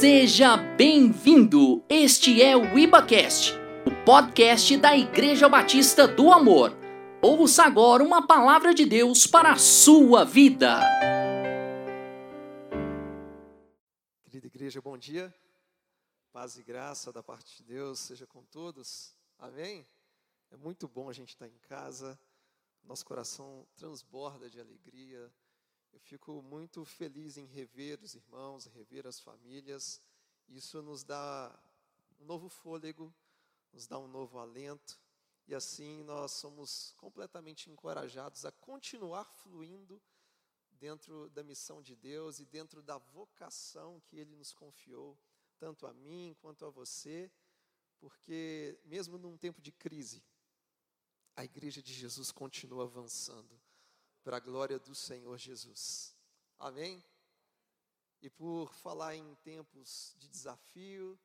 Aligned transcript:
Seja 0.00 0.56
bem-vindo! 0.56 1.84
Este 1.86 2.40
é 2.40 2.56
o 2.56 2.78
IbaCast, 2.78 3.52
o 3.86 4.02
podcast 4.02 4.74
da 4.78 4.96
Igreja 4.96 5.46
Batista 5.46 6.08
do 6.08 6.32
Amor. 6.32 6.72
Ouça 7.20 7.64
agora 7.64 8.02
uma 8.02 8.26
palavra 8.26 8.72
de 8.72 8.86
Deus 8.86 9.26
para 9.26 9.52
a 9.52 9.58
sua 9.58 10.24
vida. 10.24 10.80
Querida 14.22 14.46
igreja, 14.46 14.80
bom 14.80 14.96
dia. 14.96 15.34
Paz 16.32 16.56
e 16.56 16.62
graça 16.62 17.12
da 17.12 17.22
parte 17.22 17.58
de 17.58 17.64
Deus 17.64 17.98
seja 17.98 18.26
com 18.26 18.42
todos. 18.44 19.14
Amém? 19.38 19.86
É 20.50 20.56
muito 20.56 20.88
bom 20.88 21.10
a 21.10 21.12
gente 21.12 21.28
estar 21.28 21.46
em 21.46 21.58
casa. 21.68 22.18
Nosso 22.82 23.04
coração 23.04 23.66
transborda 23.76 24.48
de 24.48 24.58
alegria. 24.58 25.30
Eu 25.92 26.00
fico 26.00 26.42
muito 26.42 26.84
feliz 26.84 27.36
em 27.36 27.46
rever 27.46 28.00
os 28.02 28.14
irmãos, 28.14 28.66
rever 28.66 29.06
as 29.06 29.18
famílias. 29.20 30.00
Isso 30.48 30.80
nos 30.82 31.02
dá 31.02 31.58
um 32.20 32.24
novo 32.24 32.48
fôlego, 32.48 33.12
nos 33.72 33.86
dá 33.86 33.98
um 33.98 34.08
novo 34.08 34.38
alento. 34.38 35.00
E 35.46 35.54
assim 35.54 36.04
nós 36.04 36.32
somos 36.32 36.94
completamente 36.96 37.70
encorajados 37.70 38.44
a 38.44 38.52
continuar 38.52 39.24
fluindo 39.24 40.00
dentro 40.78 41.28
da 41.30 41.42
missão 41.42 41.82
de 41.82 41.96
Deus 41.96 42.38
e 42.38 42.46
dentro 42.46 42.82
da 42.82 42.96
vocação 42.96 44.00
que 44.06 44.16
Ele 44.16 44.36
nos 44.36 44.52
confiou, 44.52 45.18
tanto 45.58 45.86
a 45.86 45.92
mim 45.92 46.36
quanto 46.40 46.64
a 46.64 46.70
você, 46.70 47.30
porque 47.98 48.78
mesmo 48.84 49.18
num 49.18 49.36
tempo 49.36 49.60
de 49.60 49.72
crise, 49.72 50.22
a 51.36 51.44
Igreja 51.44 51.82
de 51.82 51.92
Jesus 51.92 52.30
continua 52.30 52.84
avançando 52.84 53.60
para 54.22 54.36
a 54.36 54.40
glória 54.40 54.78
do 54.78 54.94
Senhor 54.94 55.36
Jesus. 55.38 56.14
Amém? 56.58 57.02
E 58.20 58.28
por 58.28 58.74
falar 58.74 59.16
em 59.16 59.34
tempos 59.36 60.14
de 60.18 60.28
desafio, 60.28 61.18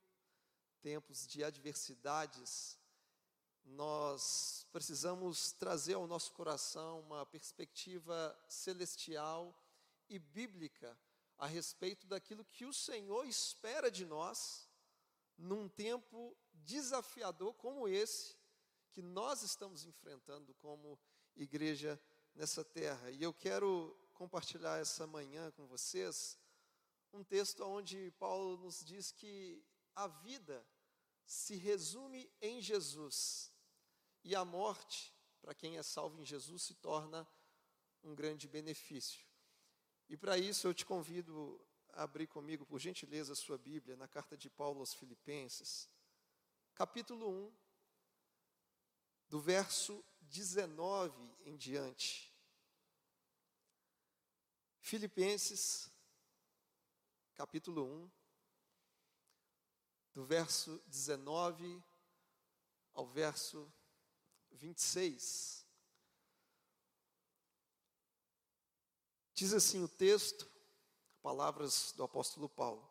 tempos 0.81 1.27
de 1.27 1.43
adversidades, 1.43 2.79
nós 3.65 4.65
precisamos 4.71 5.52
trazer 5.54 5.96
ao 5.96 6.07
nosso 6.07 6.32
coração 6.34 7.02
uma 7.02 7.26
perspectiva 7.26 8.37
celestial 8.48 9.54
e 10.07 10.20
bíblica 10.20 10.98
a 11.37 11.48
respeito 11.48 12.07
daquilo 12.07 12.46
que 12.46 12.65
o 12.65 12.74
Senhor 12.74 13.26
espera 13.26 13.91
de 13.91 14.05
nós 14.05 14.70
num 15.37 15.68
tempo 15.68 16.37
desafiador 16.54 17.54
como 17.55 17.87
esse 17.87 18.37
que 18.91 19.02
nós 19.02 19.41
estamos 19.41 19.84
enfrentando 19.85 20.54
como 20.55 20.98
igreja 21.35 21.99
nessa 22.35 22.63
terra. 22.63 23.09
E 23.11 23.23
eu 23.23 23.33
quero 23.33 23.97
compartilhar 24.13 24.79
essa 24.79 25.07
manhã 25.07 25.51
com 25.51 25.65
vocês 25.65 26.37
um 27.13 27.23
texto 27.23 27.63
onde 27.63 28.11
Paulo 28.19 28.57
nos 28.57 28.83
diz 28.83 29.11
que 29.11 29.63
a 29.95 30.07
vida 30.07 30.65
se 31.25 31.55
resume 31.55 32.29
em 32.41 32.61
Jesus 32.61 33.51
e 34.23 34.35
a 34.35 34.43
morte, 34.43 35.13
para 35.41 35.55
quem 35.55 35.77
é 35.77 35.83
salvo 35.83 36.19
em 36.19 36.25
Jesus, 36.25 36.63
se 36.63 36.73
torna 36.75 37.25
um 38.03 38.13
grande 38.13 38.47
benefício. 38.47 39.25
E 40.09 40.17
para 40.17 40.37
isso 40.37 40.67
eu 40.67 40.73
te 40.73 40.85
convido 40.85 41.59
a 41.93 42.03
abrir 42.03 42.27
comigo, 42.27 42.65
por 42.65 42.79
gentileza, 42.79 43.33
a 43.33 43.35
sua 43.35 43.57
Bíblia 43.57 43.95
na 43.95 44.07
carta 44.07 44.37
de 44.37 44.49
Paulo 44.49 44.81
aos 44.81 44.93
Filipenses, 44.93 45.89
capítulo 46.75 47.29
1, 47.29 47.53
do 49.29 49.40
verso 49.40 50.04
19 50.21 51.13
em 51.45 51.57
diante. 51.57 52.34
Filipenses, 54.79 55.91
capítulo 57.34 57.84
1, 57.84 58.12
do 60.13 60.23
verso 60.23 60.81
19 60.87 61.84
ao 62.93 63.05
verso 63.05 63.71
26. 64.51 65.66
Diz 69.34 69.53
assim 69.53 69.84
o 69.84 69.88
texto, 69.88 70.50
palavras 71.22 71.92
do 71.94 72.03
apóstolo 72.03 72.47
Paulo: 72.47 72.90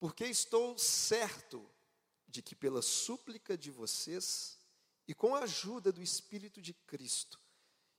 Porque 0.00 0.24
estou 0.24 0.76
certo 0.76 1.71
de 2.32 2.40
que 2.40 2.56
pela 2.56 2.80
súplica 2.80 3.56
de 3.56 3.70
vocês 3.70 4.58
e 5.06 5.14
com 5.14 5.36
a 5.36 5.40
ajuda 5.40 5.92
do 5.92 6.02
Espírito 6.02 6.62
de 6.62 6.72
Cristo, 6.72 7.38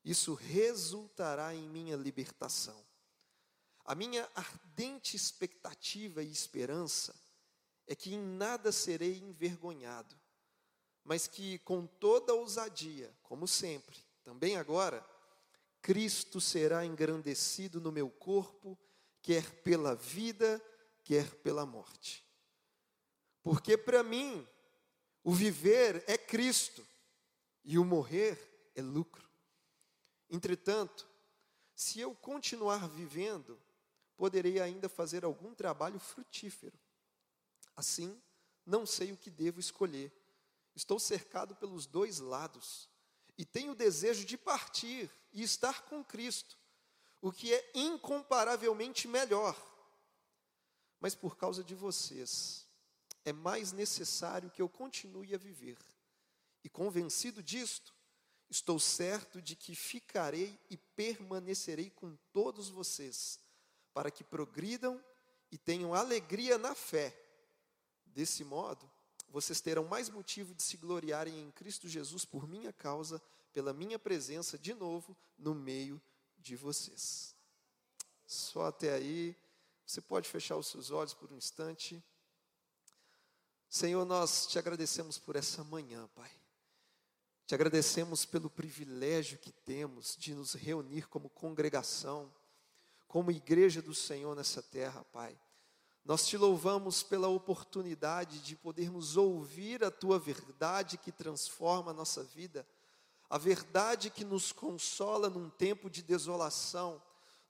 isso 0.03 0.33
resultará 0.33 1.53
em 1.53 1.69
minha 1.69 1.95
libertação. 1.95 2.83
A 3.85 3.93
minha 3.93 4.27
ardente 4.33 5.15
expectativa 5.15 6.23
e 6.23 6.31
esperança 6.31 7.13
é 7.85 7.95
que 7.95 8.13
em 8.13 8.19
nada 8.19 8.71
serei 8.71 9.19
envergonhado, 9.19 10.19
mas 11.03 11.27
que 11.27 11.59
com 11.59 11.85
toda 11.85 12.33
ousadia, 12.33 13.15
como 13.21 13.47
sempre, 13.47 13.97
também 14.23 14.57
agora, 14.57 15.05
Cristo 15.81 16.41
será 16.41 16.85
engrandecido 16.85 17.79
no 17.79 17.91
meu 17.91 18.09
corpo, 18.09 18.79
quer 19.21 19.61
pela 19.61 19.95
vida, 19.95 20.61
quer 21.03 21.29
pela 21.35 21.65
morte. 21.65 22.22
Porque 23.43 23.77
para 23.77 24.01
mim, 24.01 24.47
o 25.23 25.33
viver 25.33 26.03
é 26.07 26.17
Cristo 26.17 26.83
e 27.63 27.77
o 27.77 27.85
morrer 27.85 28.71
é 28.73 28.81
lucro. 28.81 29.29
Entretanto, 30.29 31.07
se 31.75 31.99
eu 31.99 32.15
continuar 32.15 32.87
vivendo, 32.87 33.59
poderei 34.15 34.59
ainda 34.59 34.87
fazer 34.87 35.25
algum 35.25 35.53
trabalho 35.53 35.99
frutífero. 35.99 36.79
Assim, 37.75 38.19
não 38.65 38.85
sei 38.85 39.11
o 39.11 39.17
que 39.17 39.29
devo 39.29 39.59
escolher. 39.59 40.11
Estou 40.75 40.99
cercado 40.99 41.55
pelos 41.55 41.85
dois 41.85 42.19
lados 42.19 42.89
e 43.37 43.45
tenho 43.45 43.73
o 43.73 43.75
desejo 43.75 44.25
de 44.25 44.37
partir 44.37 45.09
e 45.31 45.43
estar 45.43 45.83
com 45.83 46.03
Cristo, 46.03 46.57
o 47.21 47.31
que 47.31 47.53
é 47.53 47.71
incomparavelmente 47.73 49.07
melhor. 49.07 49.55
Mas 50.99 51.13
por 51.15 51.35
causa 51.35 51.63
de 51.63 51.75
vocês, 51.75 52.65
é 53.25 53.31
mais 53.31 53.71
necessário 53.71 54.49
que 54.49 54.61
eu 54.61 54.69
continue 54.69 55.33
a 55.33 55.37
viver. 55.37 55.77
E 56.63 56.69
convencido 56.69 57.41
disto, 57.41 57.93
estou 58.49 58.79
certo 58.79 59.41
de 59.41 59.55
que 59.55 59.75
ficarei 59.75 60.59
e 60.69 60.77
permanecerei 60.77 61.89
com 61.89 62.15
todos 62.31 62.69
vocês, 62.69 63.39
para 63.93 64.11
que 64.11 64.23
progridam 64.23 65.03
e 65.51 65.57
tenham 65.57 65.93
alegria 65.93 66.57
na 66.57 66.73
fé. 66.73 67.15
Desse 68.05 68.43
modo, 68.43 68.89
vocês 69.29 69.59
terão 69.59 69.85
mais 69.85 70.09
motivo 70.09 70.53
de 70.53 70.61
se 70.61 70.77
gloriarem 70.77 71.39
em 71.39 71.51
Cristo 71.51 71.87
Jesus 71.87 72.23
por 72.23 72.47
minha 72.47 72.71
causa, 72.71 73.21
pela 73.51 73.73
minha 73.73 73.97
presença 73.97 74.57
de 74.57 74.73
novo 74.73 75.17
no 75.37 75.55
meio 75.55 76.01
de 76.37 76.55
vocês. 76.55 77.35
Só 78.25 78.67
até 78.67 78.93
aí, 78.93 79.35
você 79.85 80.01
pode 80.01 80.29
fechar 80.29 80.55
os 80.55 80.67
seus 80.67 80.91
olhos 80.91 81.13
por 81.13 81.31
um 81.31 81.37
instante. 81.37 82.03
Senhor, 83.73 84.05
nós 84.05 84.45
te 84.45 84.59
agradecemos 84.59 85.17
por 85.17 85.35
essa 85.35 85.63
manhã, 85.63 86.07
Pai. 86.13 86.29
Te 87.47 87.55
agradecemos 87.55 88.23
pelo 88.23 88.47
privilégio 88.47 89.39
que 89.39 89.51
temos 89.51 90.15
de 90.15 90.35
nos 90.35 90.53
reunir 90.53 91.07
como 91.07 91.27
congregação, 91.27 92.31
como 93.07 93.31
igreja 93.31 93.81
do 93.81 93.95
Senhor 93.95 94.35
nessa 94.35 94.61
terra, 94.61 95.03
Pai. 95.05 95.35
Nós 96.05 96.27
te 96.27 96.37
louvamos 96.37 97.01
pela 97.01 97.27
oportunidade 97.29 98.41
de 98.41 98.55
podermos 98.55 99.17
ouvir 99.17 99.83
a 99.83 99.89
tua 99.89 100.19
verdade 100.19 100.95
que 100.95 101.11
transforma 101.11 101.89
a 101.89 101.95
nossa 101.95 102.23
vida, 102.23 102.67
a 103.27 103.39
verdade 103.39 104.11
que 104.11 104.23
nos 104.23 104.51
consola 104.51 105.31
num 105.31 105.49
tempo 105.49 105.89
de 105.89 106.03
desolação, 106.03 107.01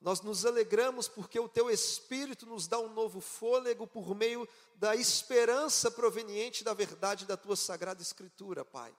nós 0.03 0.19
nos 0.19 0.45
alegramos 0.45 1.07
porque 1.07 1.39
o 1.39 1.47
teu 1.47 1.69
Espírito 1.69 2.45
nos 2.45 2.67
dá 2.67 2.77
um 2.77 2.89
novo 2.89 3.21
fôlego 3.21 3.87
por 3.87 4.13
meio 4.13 4.45
da 4.75 4.97
esperança 4.97 5.89
proveniente 5.89 6.61
da 6.61 6.73
verdade 6.73 7.25
da 7.25 7.37
tua 7.37 7.55
sagrada 7.55 8.01
Escritura, 8.01 8.65
Pai. 8.65 8.93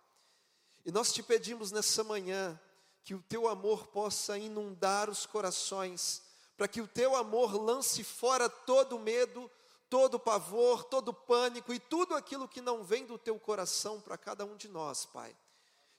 E 0.82 0.90
nós 0.90 1.12
te 1.12 1.23
pedimos 1.23 1.70
nessa 1.70 2.02
manhã 2.02 2.58
que 3.02 3.14
o 3.14 3.20
teu 3.20 3.46
amor 3.46 3.88
possa 3.88 4.38
inundar 4.38 5.11
os 5.11 5.26
corações, 5.26 6.23
para 6.56 6.67
que 6.67 6.81
o 6.81 6.88
teu 6.88 7.14
amor 7.14 7.55
lance 7.55 8.02
fora 8.02 8.49
todo 8.49 8.99
medo, 8.99 9.50
todo 9.90 10.19
pavor, 10.19 10.84
todo 10.84 11.12
pânico 11.12 11.75
e 11.75 11.79
tudo 11.79 12.14
aquilo 12.14 12.49
que 12.49 12.62
não 12.62 12.82
vem 12.82 13.05
do 13.05 13.19
teu 13.19 13.38
coração 13.38 14.00
para 14.00 14.17
cada 14.17 14.46
um 14.46 14.56
de 14.56 14.69
nós, 14.69 15.05
Pai. 15.05 15.37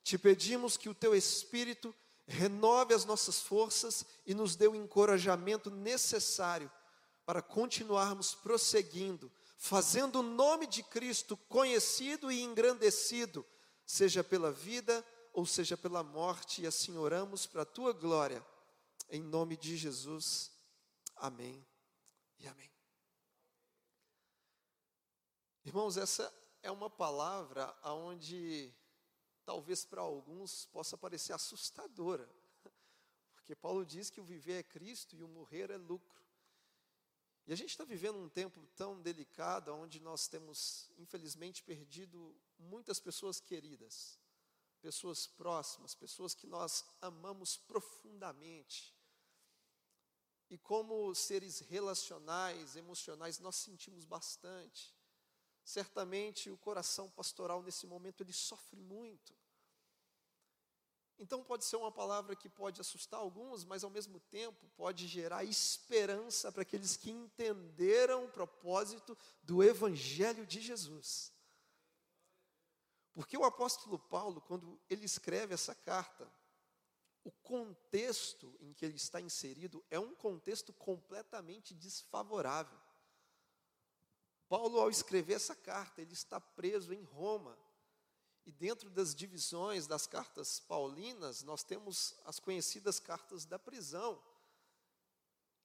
Te 0.01 0.17
pedimos 0.17 0.77
que 0.77 0.89
o 0.89 0.95
teu 0.95 1.13
Espírito 1.13 1.93
renove 2.27 2.93
as 2.93 3.05
nossas 3.05 3.39
forças 3.39 4.05
e 4.25 4.33
nos 4.33 4.55
dê 4.55 4.67
o 4.67 4.75
encorajamento 4.75 5.69
necessário 5.69 6.71
para 7.25 7.41
continuarmos 7.41 8.35
prosseguindo, 8.35 9.31
fazendo 9.57 10.19
o 10.19 10.23
nome 10.23 10.67
de 10.67 10.83
Cristo 10.83 11.37
conhecido 11.49 12.31
e 12.31 12.41
engrandecido, 12.41 13.45
seja 13.85 14.23
pela 14.23 14.51
vida 14.51 15.05
ou 15.33 15.45
seja 15.45 15.75
pela 15.75 16.01
morte, 16.01 16.61
e 16.61 16.67
assim 16.67 16.97
oramos 16.97 17.45
para 17.45 17.63
a 17.63 17.65
tua 17.65 17.91
glória, 17.91 18.45
em 19.09 19.21
nome 19.21 19.57
de 19.57 19.75
Jesus. 19.75 20.51
Amém 21.17 21.65
e 22.39 22.47
amém. 22.47 22.71
Irmãos, 25.65 25.97
essa 25.97 26.33
é 26.63 26.71
uma 26.71 26.89
palavra 26.89 27.75
onde 27.83 28.73
talvez 29.45 29.85
para 29.85 30.01
alguns 30.01 30.65
possa 30.65 30.97
parecer 30.97 31.33
assustadora, 31.33 32.27
porque 33.35 33.55
Paulo 33.55 33.85
diz 33.85 34.09
que 34.09 34.19
o 34.19 34.25
viver 34.25 34.59
é 34.59 34.63
Cristo 34.63 35.15
e 35.15 35.23
o 35.23 35.27
morrer 35.27 35.69
é 35.69 35.77
lucro. 35.77 36.25
E 37.47 37.53
a 37.53 37.55
gente 37.55 37.69
está 37.69 37.83
vivendo 37.83 38.17
um 38.17 38.27
tempo 38.27 38.65
tão 38.75 38.99
delicado, 38.99 39.71
onde 39.71 39.99
nós 39.99 40.27
temos, 40.27 40.89
infelizmente, 40.97 41.63
perdido 41.63 42.35
muitas 42.57 42.99
pessoas 42.99 43.39
queridas, 43.39 44.19
pessoas 44.81 45.27
próximas, 45.27 45.93
pessoas 45.93 46.33
que 46.33 46.47
nós 46.47 46.83
amamos 46.99 47.55
profundamente. 47.55 48.95
E 50.49 50.57
como 50.57 51.13
seres 51.13 51.59
relacionais, 51.59 52.75
emocionais, 52.75 53.39
nós 53.39 53.57
sentimos 53.57 54.05
bastante. 54.05 54.94
Certamente 55.65 56.51
o 56.51 56.57
coração 56.57 57.09
pastoral 57.09 57.63
nesse 57.63 57.87
momento 57.87 58.21
ele 58.21 58.31
sofre 58.31 58.79
muito. 58.79 59.35
Então 61.17 61.43
pode 61.43 61.65
ser 61.65 61.75
uma 61.77 61.91
palavra 61.91 62.35
que 62.35 62.47
pode 62.47 62.79
assustar 62.79 63.19
alguns, 63.19 63.65
mas 63.65 63.83
ao 63.83 63.89
mesmo 63.89 64.19
tempo 64.19 64.69
pode 64.77 65.07
gerar 65.07 65.43
esperança 65.43 66.51
para 66.51 66.61
aqueles 66.61 66.95
que 66.95 67.09
entenderam 67.09 68.25
o 68.25 68.31
propósito 68.31 69.17
do 69.41 69.63
evangelho 69.63 70.45
de 70.45 70.61
Jesus. 70.61 71.33
Porque 73.11 73.35
o 73.35 73.45
apóstolo 73.45 73.97
Paulo, 73.97 74.41
quando 74.41 74.79
ele 74.87 75.05
escreve 75.05 75.53
essa 75.53 75.73
carta, 75.73 76.31
o 77.23 77.31
contexto 77.31 78.55
em 78.59 78.71
que 78.71 78.85
ele 78.85 78.97
está 78.97 79.19
inserido 79.19 79.83
é 79.89 79.97
um 79.97 80.13
contexto 80.13 80.71
completamente 80.73 81.73
desfavorável. 81.73 82.84
Paulo, 84.47 84.79
ao 84.79 84.89
escrever 84.89 85.33
essa 85.33 85.55
carta, 85.55 86.01
ele 86.01 86.13
está 86.13 86.39
preso 86.39 86.93
em 86.93 87.01
Roma. 87.03 87.57
E 88.45 88.51
dentro 88.51 88.89
das 88.89 89.15
divisões 89.15 89.87
das 89.87 90.05
cartas 90.05 90.59
paulinas, 90.59 91.41
nós 91.41 91.63
temos 91.63 92.15
as 92.25 92.39
conhecidas 92.39 92.99
cartas 92.99 93.43
da 93.43 93.57
prisão. 93.57 94.21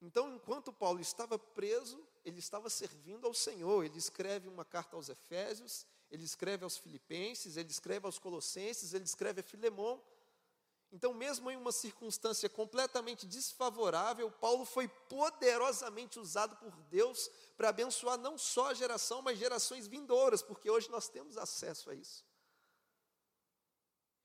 Então, 0.01 0.35
enquanto 0.35 0.73
Paulo 0.73 0.99
estava 0.99 1.39
preso, 1.39 2.03
ele 2.25 2.39
estava 2.39 2.71
servindo 2.71 3.27
ao 3.27 3.35
Senhor. 3.35 3.85
Ele 3.85 3.99
escreve 3.99 4.49
uma 4.49 4.65
carta 4.65 4.97
aos 4.97 5.11
Efésios, 5.11 5.87
ele 6.11 6.25
escreve 6.25 6.65
aos 6.65 6.79
Filipenses, 6.79 7.59
ele 7.59 7.71
escreve 7.71 8.07
aos 8.07 8.19
Colossenses, 8.19 8.95
ele 8.95 9.05
escreve 9.05 9.41
a 9.41 9.45
Filemão. 9.45 10.03
Então, 10.93 11.15
mesmo 11.15 11.51
em 11.51 11.57
uma 11.57 11.71
circunstância 11.71 12.49
completamente 12.49 13.27
desfavorável, 13.27 14.31
Paulo 14.31 14.65
foi 14.65 14.89
poderosamente 14.89 16.19
usado 16.19 16.57
por 16.57 16.75
Deus 16.89 17.31
para 17.57 17.69
abençoar 17.69 18.19
não 18.19 18.37
só 18.37 18.71
a 18.71 18.75
geração, 18.75 19.23
mas 19.23 19.39
gerações 19.39 19.87
vindouras, 19.87 20.43
porque 20.43 20.69
hoje 20.69 20.91
nós 20.91 21.09
temos 21.09 21.37
acesso 21.37 21.91
a 21.91 21.95
isso. 21.95 22.25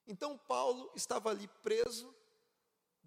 Então, 0.08 0.38
Paulo 0.38 0.92
estava 0.96 1.30
ali 1.30 1.48
preso, 1.62 2.14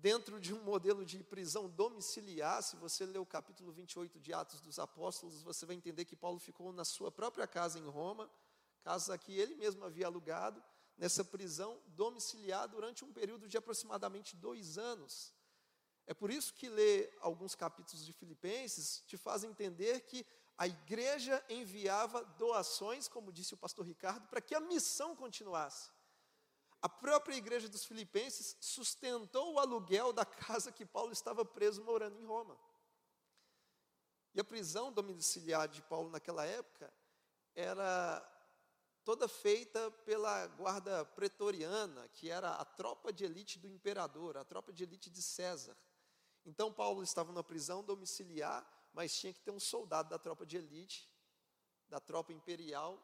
dentro 0.00 0.40
de 0.40 0.54
um 0.54 0.62
modelo 0.62 1.04
de 1.04 1.22
prisão 1.24 1.68
domiciliar. 1.68 2.62
Se 2.62 2.76
você 2.76 3.04
ler 3.04 3.18
o 3.18 3.26
capítulo 3.26 3.72
28 3.72 4.20
de 4.20 4.32
Atos 4.32 4.60
dos 4.60 4.78
Apóstolos, 4.78 5.42
você 5.42 5.66
vai 5.66 5.74
entender 5.74 6.04
que 6.04 6.16
Paulo 6.16 6.38
ficou 6.38 6.72
na 6.72 6.84
sua 6.84 7.10
própria 7.10 7.46
casa 7.46 7.78
em 7.78 7.86
Roma, 7.86 8.30
casa 8.82 9.16
que 9.18 9.36
ele 9.36 9.56
mesmo 9.56 9.84
havia 9.84 10.06
alugado 10.06 10.62
nessa 10.98 11.24
prisão 11.24 11.80
domiciliar 11.86 12.68
durante 12.68 13.04
um 13.04 13.12
período 13.12 13.48
de 13.48 13.56
aproximadamente 13.56 14.36
dois 14.36 14.76
anos. 14.76 15.32
É 16.06 16.12
por 16.12 16.30
isso 16.30 16.52
que 16.52 16.68
ler 16.68 17.16
alguns 17.20 17.54
capítulos 17.54 18.04
de 18.04 18.12
Filipenses 18.12 19.04
te 19.06 19.16
faz 19.16 19.44
entender 19.44 20.00
que 20.00 20.26
a 20.56 20.66
igreja 20.66 21.42
enviava 21.48 22.24
doações, 22.36 23.06
como 23.06 23.32
disse 23.32 23.54
o 23.54 23.58
pastor 23.58 23.86
Ricardo, 23.86 24.26
para 24.26 24.40
que 24.40 24.54
a 24.54 24.60
missão 24.60 25.14
continuasse. 25.14 25.90
A 26.82 26.88
própria 26.88 27.36
igreja 27.36 27.68
dos 27.68 27.84
Filipenses 27.84 28.56
sustentou 28.60 29.54
o 29.54 29.58
aluguel 29.60 30.12
da 30.12 30.24
casa 30.24 30.72
que 30.72 30.84
Paulo 30.84 31.12
estava 31.12 31.44
preso 31.44 31.82
morando 31.84 32.18
em 32.18 32.24
Roma. 32.24 32.58
E 34.34 34.40
a 34.40 34.44
prisão 34.44 34.92
domiciliar 34.92 35.68
de 35.68 35.82
Paulo 35.82 36.10
naquela 36.10 36.44
época 36.44 36.92
era 37.54 38.37
toda 39.08 39.26
feita 39.26 39.90
pela 40.04 40.46
guarda 40.48 41.02
pretoriana, 41.02 42.06
que 42.08 42.28
era 42.28 42.50
a 42.56 42.64
tropa 42.66 43.10
de 43.10 43.24
elite 43.24 43.58
do 43.58 43.66
imperador, 43.66 44.36
a 44.36 44.44
tropa 44.44 44.70
de 44.70 44.82
elite 44.82 45.08
de 45.08 45.22
César. 45.22 45.74
Então 46.44 46.70
Paulo 46.70 47.02
estava 47.02 47.32
na 47.32 47.42
prisão 47.42 47.82
domiciliar, 47.82 48.70
mas 48.92 49.18
tinha 49.18 49.32
que 49.32 49.40
ter 49.40 49.50
um 49.50 49.58
soldado 49.58 50.10
da 50.10 50.18
tropa 50.18 50.44
de 50.44 50.58
elite, 50.58 51.10
da 51.88 51.98
tropa 51.98 52.34
imperial, 52.34 53.02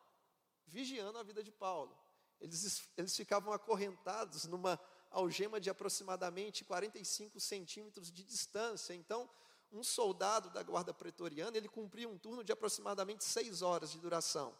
vigiando 0.67 1.17
a 1.17 1.23
vida 1.23 1.43
de 1.43 1.51
Paulo. 1.51 1.99
Eles, 2.39 2.87
eles 2.99 3.17
ficavam 3.17 3.51
acorrentados 3.51 4.45
numa 4.45 4.79
algema 5.11 5.59
de 5.59 5.71
aproximadamente 5.71 6.67
45 6.67 7.41
centímetros 7.41 8.12
de 8.12 8.23
distância. 8.23 8.93
Então, 8.93 9.27
um 9.73 9.83
soldado 9.83 10.51
da 10.51 10.62
guarda 10.62 10.93
pretoriana, 10.93 11.56
ele 11.56 11.67
cumpria 11.67 12.06
um 12.06 12.19
turno 12.19 12.45
de 12.45 12.53
aproximadamente 12.53 13.25
seis 13.25 13.62
horas 13.62 13.91
de 13.91 13.99
duração. 13.99 14.55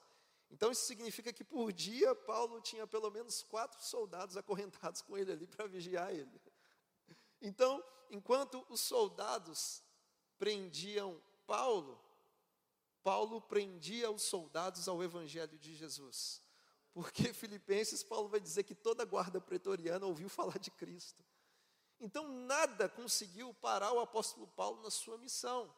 Então 0.55 0.71
isso 0.71 0.87
significa 0.87 1.33
que 1.33 1.43
por 1.43 1.73
dia 1.73 2.15
Paulo 2.15 2.61
tinha 2.61 2.87
pelo 2.87 3.11
menos 3.11 3.43
quatro 3.43 3.83
soldados 3.83 4.37
acorrentados 4.37 5.03
com 5.03 5.19
ele 5.19 5.33
ali 5.33 5.49
para 5.49 5.67
vigiar 5.67 6.15
ele. 6.15 6.41
Então, 7.43 7.83
enquanto 8.09 8.65
os 8.69 8.81
soldados 8.81 9.83
prendiam 10.39 11.21
Paulo, 11.45 12.01
Paulo 13.03 13.41
prendia 13.41 14.13
os 14.13 14.23
soldados 14.23 14.87
ao 14.87 15.03
evangelho 15.03 15.59
de 15.59 15.75
Jesus. 15.75 16.41
Porque 16.93 17.35
Filipenses, 17.35 18.05
Paulo 18.05 18.29
vai 18.29 18.39
dizer 18.39 18.63
que 18.63 18.77
toda 18.77 19.03
a 19.03 19.07
guarda 19.07 19.41
pretoriana 19.41 20.07
ouviu 20.07 20.29
falar 20.29 20.61
de 20.61 20.71
Cristo. 20.71 21.25
Então, 21.99 22.29
nada 22.29 22.89
conseguiu 22.89 23.53
parar 23.55 23.93
o 23.93 23.99
apóstolo 23.99 24.47
Paulo 24.47 24.81
na 24.83 24.91
sua 24.93 25.19
missão. 25.19 25.75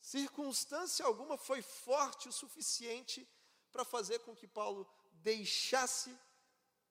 Circunstância 0.00 1.04
alguma 1.04 1.36
foi 1.36 1.60
forte 1.60 2.28
o 2.28 2.32
suficiente 2.32 3.28
para 3.74 3.84
fazer 3.84 4.20
com 4.20 4.36
que 4.36 4.46
Paulo 4.46 4.88
deixasse 5.14 6.16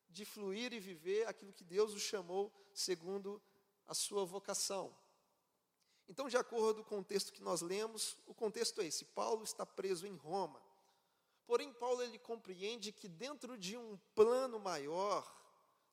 de 0.10 0.26
fluir 0.26 0.74
e 0.74 0.82
viver 0.82 1.26
aquilo 1.26 1.54
que 1.54 1.64
Deus 1.64 1.94
o 1.94 2.00
chamou 2.00 2.54
segundo 2.74 3.42
a 3.88 3.94
sua 3.94 4.26
vocação. 4.26 4.94
Então, 6.10 6.28
de 6.28 6.36
acordo 6.36 6.84
com 6.84 7.00
o 7.00 7.04
texto 7.04 7.32
que 7.32 7.42
nós 7.42 7.62
lemos, 7.62 8.18
o 8.28 8.34
contexto 8.34 8.82
é 8.82 8.86
esse: 8.86 9.06
Paulo 9.06 9.46
está 9.46 9.66
preso 9.66 10.06
em 10.06 10.18
Roma. 10.18 10.62
Porém, 11.48 11.72
Paulo 11.72 12.04
ele 12.04 12.20
compreende 12.20 12.92
que 12.92 13.08
dentro 13.08 13.58
de 13.58 13.78
um 13.78 13.98
plano 14.14 14.60
maior, 14.60 15.26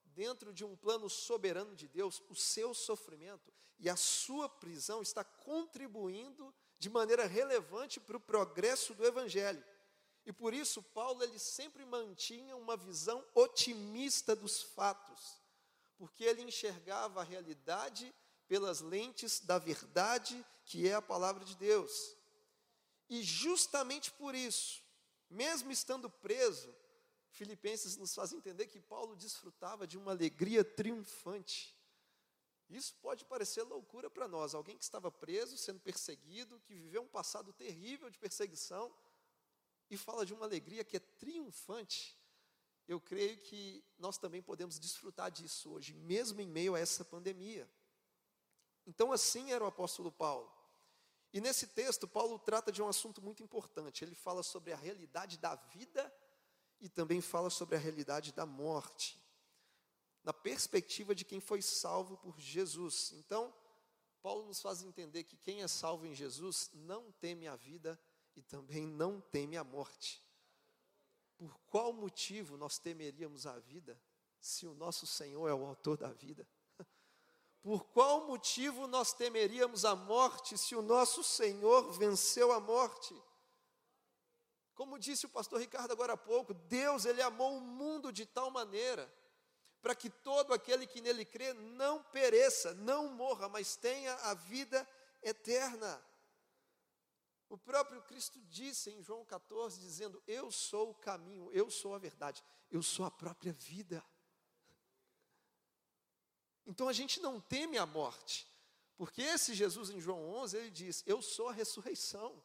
dentro 0.07 0.53
de 0.53 0.65
um 0.65 0.75
plano 0.75 1.09
soberano 1.09 1.77
de 1.77 1.87
Deus, 1.87 2.21
o 2.29 2.35
seu 2.35 2.75
sofrimento 2.75 3.53
e 3.79 3.89
a 3.89 3.95
sua 3.95 4.49
prisão 4.49 5.01
está 5.01 5.23
contribuindo 5.23 6.53
de 6.81 6.91
maneira 6.91 7.27
relevante 7.27 8.01
para 8.01 8.17
o 8.17 8.21
progresso 8.21 8.93
do 8.93 9.07
evangelho. 9.07 9.65
E 10.31 10.33
por 10.33 10.55
isso 10.55 10.81
Paulo 10.81 11.25
ele 11.25 11.41
sempre 11.41 11.85
mantinha 11.85 12.57
uma 12.57 12.77
visão 12.77 13.27
otimista 13.35 14.37
dos 14.37 14.63
fatos, 14.63 15.43
porque 15.99 16.23
ele 16.23 16.43
enxergava 16.43 17.21
a 17.21 17.25
realidade 17.25 18.15
pelas 18.47 18.81
lentes 18.81 19.41
da 19.41 19.59
verdade, 19.59 20.47
que 20.65 20.87
é 20.87 20.95
a 20.95 21.03
palavra 21.03 21.45
de 21.45 21.57
Deus. 21.57 22.17
E 23.09 23.25
justamente 23.25 24.13
por 24.13 24.33
isso, 24.37 24.81
mesmo 25.29 25.73
estando 25.73 26.09
preso, 26.09 26.73
Filipenses 27.33 27.97
nos 27.97 28.15
faz 28.15 28.33
entender 28.33 28.69
que 28.69 28.79
Paulo 28.79 29.17
desfrutava 29.17 29.85
de 29.85 29.99
uma 29.99 30.13
alegria 30.13 30.63
triunfante. 30.63 31.77
Isso 32.69 32.95
pode 33.03 33.25
parecer 33.25 33.65
loucura 33.65 34.09
para 34.09 34.29
nós, 34.29 34.55
alguém 34.55 34.79
que 34.79 34.85
estava 34.85 35.11
preso, 35.11 35.59
sendo 35.59 35.81
perseguido, 35.81 36.61
que 36.61 36.73
viveu 36.73 37.03
um 37.03 37.09
passado 37.09 37.53
terrível 37.53 38.09
de 38.09 38.17
perseguição, 38.17 38.95
e 39.91 39.97
fala 39.97 40.25
de 40.25 40.33
uma 40.33 40.47
alegria 40.47 40.85
que 40.85 40.97
é 40.97 41.01
triunfante, 41.01 42.17
eu 42.87 43.01
creio 43.01 43.37
que 43.39 43.85
nós 43.99 44.17
também 44.17 44.41
podemos 44.41 44.79
desfrutar 44.79 45.31
disso 45.31 45.71
hoje, 45.71 45.93
mesmo 45.93 46.41
em 46.41 46.47
meio 46.47 46.75
a 46.75 46.79
essa 46.79 47.05
pandemia. 47.05 47.69
Então, 48.87 49.13
assim 49.13 49.53
era 49.53 49.63
o 49.63 49.67
apóstolo 49.67 50.11
Paulo. 50.11 50.51
E 51.33 51.41
nesse 51.41 51.69
texto, 51.69 52.09
Paulo 52.09 52.39
trata 52.39 52.73
de 52.73 52.83
um 52.83 52.89
assunto 52.89 53.23
muito 53.23 53.43
importante. 53.43 54.05
Ele 54.05 54.15
fala 54.15 54.43
sobre 54.43 54.73
a 54.73 54.77
realidade 54.77 55.39
da 55.39 55.55
vida 55.55 56.13
e 56.81 56.89
também 56.89 57.21
fala 57.21 57.51
sobre 57.51 57.77
a 57.77 57.79
realidade 57.79 58.33
da 58.33 58.47
morte, 58.47 59.21
na 60.25 60.33
perspectiva 60.33 61.15
de 61.15 61.25
quem 61.25 61.41
foi 61.41 61.63
salvo 61.63 62.17
por 62.17 62.41
Jesus. 62.41 63.13
Então, 63.13 63.55
Paulo 64.23 64.47
nos 64.47 64.61
faz 64.61 64.83
entender 64.83 65.25
que 65.25 65.37
quem 65.37 65.63
é 65.63 65.69
salvo 65.69 66.07
em 66.07 66.15
Jesus 66.15 66.71
não 66.75 67.13
teme 67.13 67.47
a 67.47 67.55
vida 67.55 68.01
e 68.37 68.43
também 68.43 68.87
não 68.87 69.21
teme 69.21 69.57
a 69.57 69.65
morte. 69.65 70.23
Por 71.37 71.59
qual 71.71 71.93
motivo 71.93 72.57
nós 72.57 72.79
temeríamos 72.79 73.47
a 73.47 73.59
vida 73.59 74.01
se 74.41 74.67
o 74.67 74.75
nosso 74.75 75.07
Senhor 75.07 75.49
é 75.49 75.55
o 75.55 75.65
autor 75.65 75.97
da 75.97 76.13
vida? 76.13 76.47
Por 77.63 77.85
qual 77.87 78.27
motivo 78.27 78.87
nós 78.87 79.13
temeríamos 79.13 79.85
a 79.85 79.95
morte 79.95 80.57
se 80.57 80.75
o 80.75 80.83
nosso 80.83 81.23
Senhor 81.23 81.93
venceu 81.93 82.53
a 82.53 82.61
morte? 82.61 83.15
Como 84.75 84.99
disse 84.99 85.27
o 85.27 85.31
pastor 85.31 85.61
Ricardo 85.61 85.93
agora 85.93 86.15
há 86.15 86.17
pouco, 86.17 86.55
Deus 86.55 87.05
ele 87.05 87.21
amou 87.21 87.59
o 87.59 87.61
mundo 87.61 88.13
de 88.13 88.25
tal 88.25 88.51
maneira 88.51 89.13
para 89.83 89.95
que 89.95 90.11
todo 90.11 90.53
aquele 90.53 90.87
que 90.87 91.01
nele 91.01 91.25
crê 91.25 91.53
não 91.55 92.03
pereça, 92.03 92.75
não 92.75 93.09
morra, 93.09 93.49
mas 93.49 93.77
tenha 93.77 94.15
a 94.15 94.35
vida 94.35 94.87
eterna. 95.23 96.03
O 97.51 97.59
próprio 97.59 98.01
Cristo 98.03 98.41
disse 98.49 98.91
em 98.91 99.03
João 99.03 99.25
14, 99.25 99.81
dizendo: 99.81 100.23
Eu 100.25 100.53
sou 100.53 100.91
o 100.91 100.95
caminho, 100.95 101.51
eu 101.53 101.69
sou 101.69 101.97
a 101.97 101.99
verdade, 101.99 102.45
eu 102.71 102.81
sou 102.81 103.05
a 103.05 103.11
própria 103.11 103.53
vida. 103.53 104.03
Então 106.65 106.87
a 106.87 106.93
gente 106.93 107.19
não 107.21 107.41
teme 107.41 107.77
a 107.77 107.85
morte, 107.85 108.47
porque 108.97 109.21
esse 109.21 109.53
Jesus 109.53 109.91
em 109.91 110.01
João 110.01 110.31
11, 110.31 110.57
ele 110.57 110.71
diz: 110.71 111.03
Eu 111.05 111.21
sou 111.21 111.49
a 111.49 111.53
ressurreição. 111.53 112.41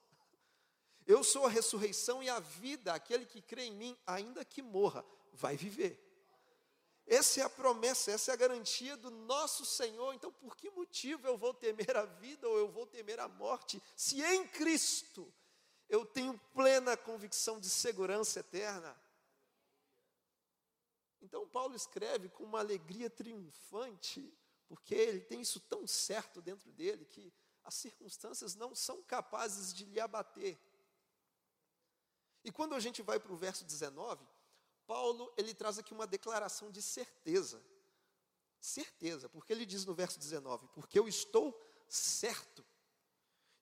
Eu 1.06 1.24
sou 1.24 1.46
a 1.46 1.50
ressurreição 1.50 2.24
e 2.24 2.28
a 2.28 2.40
vida, 2.40 2.92
aquele 2.92 3.28
que 3.28 3.40
crê 3.40 3.66
em 3.66 3.76
mim, 3.76 3.96
ainda 4.08 4.44
que 4.44 4.64
morra, 4.64 5.06
vai 5.32 5.56
viver. 5.56 6.05
Essa 7.08 7.42
é 7.42 7.44
a 7.44 7.50
promessa, 7.50 8.12
essa 8.12 8.32
é 8.32 8.34
a 8.34 8.38
garantia 8.38 8.98
do 8.98 9.12
nosso 9.12 9.64
Senhor. 9.64 10.14
Então, 10.14 10.32
por 10.32 10.56
que 10.56 10.70
motivo 10.72 11.28
eu 11.28 11.38
vou 11.38 11.54
temer 11.54 11.96
a 11.96 12.06
vida 12.06 12.50
ou 12.50 12.58
eu 12.58 12.68
vou 12.68 12.88
temer 12.88 13.20
a 13.20 13.28
morte, 13.28 13.82
se 13.96 14.24
em 14.24 14.48
Cristo 14.48 15.32
eu 15.88 16.04
tenho 16.04 16.40
plena 16.52 16.98
convicção 16.98 17.60
de 17.60 17.70
segurança 17.70 18.40
eterna? 18.40 19.00
Então, 21.22 21.48
Paulo 21.48 21.76
escreve 21.76 22.30
com 22.30 22.44
uma 22.44 22.60
alegria 22.60 23.10
triunfante, 23.10 24.34
porque 24.68 24.96
ele 24.96 25.22
tem 25.22 25.42
isso 25.42 25.60
tão 25.60 25.86
certo 25.86 26.42
dentro 26.42 26.72
dele 26.72 27.06
que 27.06 27.32
as 27.64 27.76
circunstâncias 27.76 28.56
não 28.56 28.74
são 28.76 29.02
capazes 29.04 29.74
de 29.74 29.86
lhe 29.86 30.00
abater. 30.00 30.58
E 32.44 32.52
quando 32.52 32.76
a 32.76 32.80
gente 32.80 33.02
vai 33.02 33.20
para 33.20 33.34
o 33.34 33.36
verso 33.36 33.66
19, 33.66 34.24
Paulo, 34.86 35.34
ele 35.38 35.54
traz 35.54 35.78
aqui 35.78 35.94
uma 35.94 36.08
declaração 36.08 36.72
de 36.72 36.82
certeza. 36.82 37.62
Certeza, 38.60 39.30
porque 39.30 39.54
ele 39.54 39.66
diz 39.66 39.86
no 39.86 39.94
verso 39.94 40.18
19: 40.18 40.68
Porque 40.70 40.98
eu 40.98 41.08
estou 41.08 41.60
certo 41.88 42.66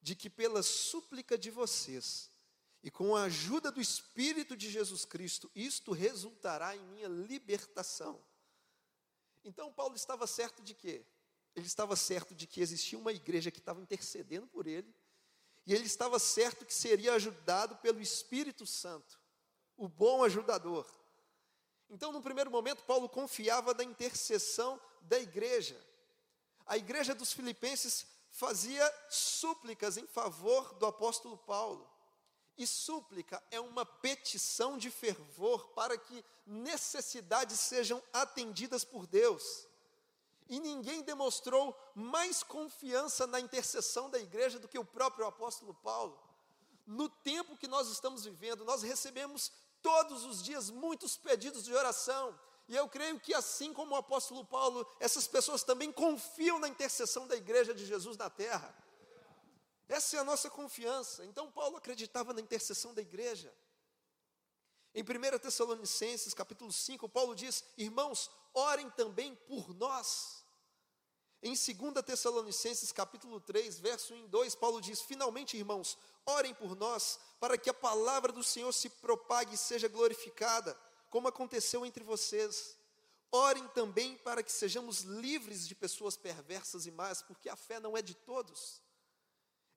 de 0.01 0.15
que 0.15 0.29
pela 0.29 0.61
súplica 0.63 1.37
de 1.37 1.49
vocês 1.49 2.29
e 2.83 2.91
com 2.91 3.15
a 3.15 3.23
ajuda 3.23 3.71
do 3.71 3.79
Espírito 3.79 4.57
de 4.57 4.69
Jesus 4.69 5.05
Cristo, 5.05 5.49
isto 5.55 5.93
resultará 5.93 6.75
em 6.75 6.85
minha 6.87 7.07
libertação. 7.07 8.21
Então, 9.43 9.71
Paulo 9.71 9.95
estava 9.95 10.27
certo 10.27 10.61
de 10.61 10.73
quê? 10.73 11.05
Ele 11.55 11.65
estava 11.65 11.95
certo 11.95 12.35
de 12.35 12.45
que 12.45 12.59
existia 12.59 12.99
uma 12.99 13.13
igreja 13.13 13.51
que 13.51 13.59
estava 13.59 13.81
intercedendo 13.81 14.47
por 14.47 14.67
ele, 14.67 14.93
e 15.65 15.73
ele 15.73 15.85
estava 15.85 16.19
certo 16.19 16.65
que 16.65 16.73
seria 16.73 17.13
ajudado 17.13 17.77
pelo 17.77 18.01
Espírito 18.01 18.65
Santo, 18.65 19.17
o 19.77 19.87
bom 19.87 20.23
ajudador. 20.23 20.85
Então, 21.93 22.11
no 22.11 22.23
primeiro 22.23 22.49
momento, 22.49 22.83
Paulo 22.85 23.07
confiava 23.07 23.71
na 23.75 23.83
intercessão 23.83 24.81
da 25.01 25.19
igreja. 25.19 25.79
A 26.65 26.75
igreja 26.75 27.13
dos 27.13 27.31
Filipenses 27.31 28.07
fazia 28.31 28.83
súplicas 29.11 29.95
em 29.95 30.07
favor 30.07 30.73
do 30.73 30.87
apóstolo 30.87 31.37
Paulo. 31.37 31.87
E 32.57 32.65
súplica 32.65 33.43
é 33.51 33.59
uma 33.59 33.85
petição 33.85 34.75
de 34.75 34.89
fervor 34.89 35.67
para 35.75 35.95
que 35.95 36.25
necessidades 36.47 37.59
sejam 37.59 38.01
atendidas 38.11 38.83
por 38.83 39.05
Deus. 39.05 39.67
E 40.49 40.59
ninguém 40.59 41.03
demonstrou 41.03 41.79
mais 41.93 42.41
confiança 42.41 43.27
na 43.27 43.39
intercessão 43.39 44.09
da 44.09 44.17
igreja 44.17 44.57
do 44.57 44.67
que 44.67 44.79
o 44.79 44.85
próprio 44.85 45.27
apóstolo 45.27 45.75
Paulo. 45.75 46.19
No 46.87 47.07
tempo 47.07 47.55
que 47.55 47.67
nós 47.67 47.87
estamos 47.87 48.25
vivendo, 48.25 48.65
nós 48.65 48.81
recebemos 48.81 49.51
todos 49.83 50.25
os 50.25 50.41
dias 50.41 50.71
muitos 50.71 51.17
pedidos 51.17 51.63
de 51.63 51.73
oração. 51.75 52.39
E 52.67 52.75
eu 52.75 52.87
creio 52.87 53.19
que, 53.19 53.33
assim 53.33 53.73
como 53.73 53.93
o 53.93 53.97
apóstolo 53.97 54.45
Paulo, 54.45 54.87
essas 54.99 55.27
pessoas 55.27 55.63
também 55.63 55.91
confiam 55.91 56.57
na 56.57 56.69
intercessão 56.69 57.27
da 57.27 57.35
igreja 57.35 57.73
de 57.73 57.85
Jesus 57.85 58.17
na 58.17 58.29
terra. 58.29 58.73
Essa 59.87 60.15
é 60.15 60.19
a 60.19 60.23
nossa 60.23 60.49
confiança. 60.49 61.25
Então, 61.25 61.51
Paulo 61.51 61.77
acreditava 61.77 62.33
na 62.33 62.39
intercessão 62.39 62.93
da 62.93 63.01
igreja. 63.01 63.53
Em 64.95 65.03
1 65.03 65.39
Tessalonicenses, 65.39 66.33
capítulo 66.33 66.71
5, 66.71 67.09
Paulo 67.09 67.35
diz: 67.35 67.63
Irmãos, 67.77 68.31
orem 68.53 68.89
também 68.91 69.35
por 69.35 69.73
nós. 69.73 70.43
Em 71.41 71.53
2 71.53 72.05
Tessalonicenses, 72.05 72.93
capítulo 72.93 73.41
3, 73.41 73.79
verso 73.79 74.13
1 74.13 74.17
e 74.17 74.27
2, 74.27 74.55
Paulo 74.55 74.79
diz: 74.79 75.01
Finalmente, 75.01 75.57
irmãos, 75.57 75.97
orem 76.25 76.53
por 76.53 76.75
nós, 76.75 77.19
para 77.39 77.57
que 77.57 77.69
a 77.69 77.73
palavra 77.73 78.31
do 78.31 78.43
Senhor 78.43 78.71
se 78.71 78.89
propague 78.89 79.55
e 79.55 79.57
seja 79.57 79.87
glorificada, 79.87 80.77
como 81.09 81.27
aconteceu 81.27 81.85
entre 81.85 82.03
vocês. 82.03 82.77
Orem 83.31 83.67
também 83.69 84.15
para 84.17 84.43
que 84.43 84.51
sejamos 84.51 85.01
livres 85.01 85.67
de 85.67 85.73
pessoas 85.73 86.15
perversas 86.15 86.85
e 86.85 86.91
más, 86.91 87.21
porque 87.21 87.49
a 87.49 87.55
fé 87.55 87.79
não 87.79 87.97
é 87.97 88.01
de 88.01 88.13
todos. 88.13 88.81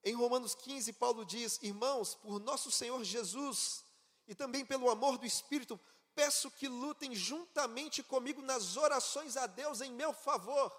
Em 0.03 0.13
Romanos 0.13 0.53
15, 0.55 0.93
Paulo 0.93 1.25
diz: 1.25 1.59
Irmãos, 1.61 2.15
por 2.15 2.39
nosso 2.39 2.71
Senhor 2.71 3.03
Jesus 3.03 3.83
e 4.27 4.35
também 4.35 4.65
pelo 4.65 4.89
amor 4.89 5.17
do 5.17 5.25
Espírito, 5.25 5.79
peço 6.13 6.49
que 6.51 6.67
lutem 6.67 7.13
juntamente 7.13 8.01
comigo 8.01 8.41
nas 8.41 8.77
orações 8.77 9.37
a 9.37 9.47
Deus 9.47 9.81
em 9.81 9.91
meu 9.91 10.13
favor. 10.13 10.75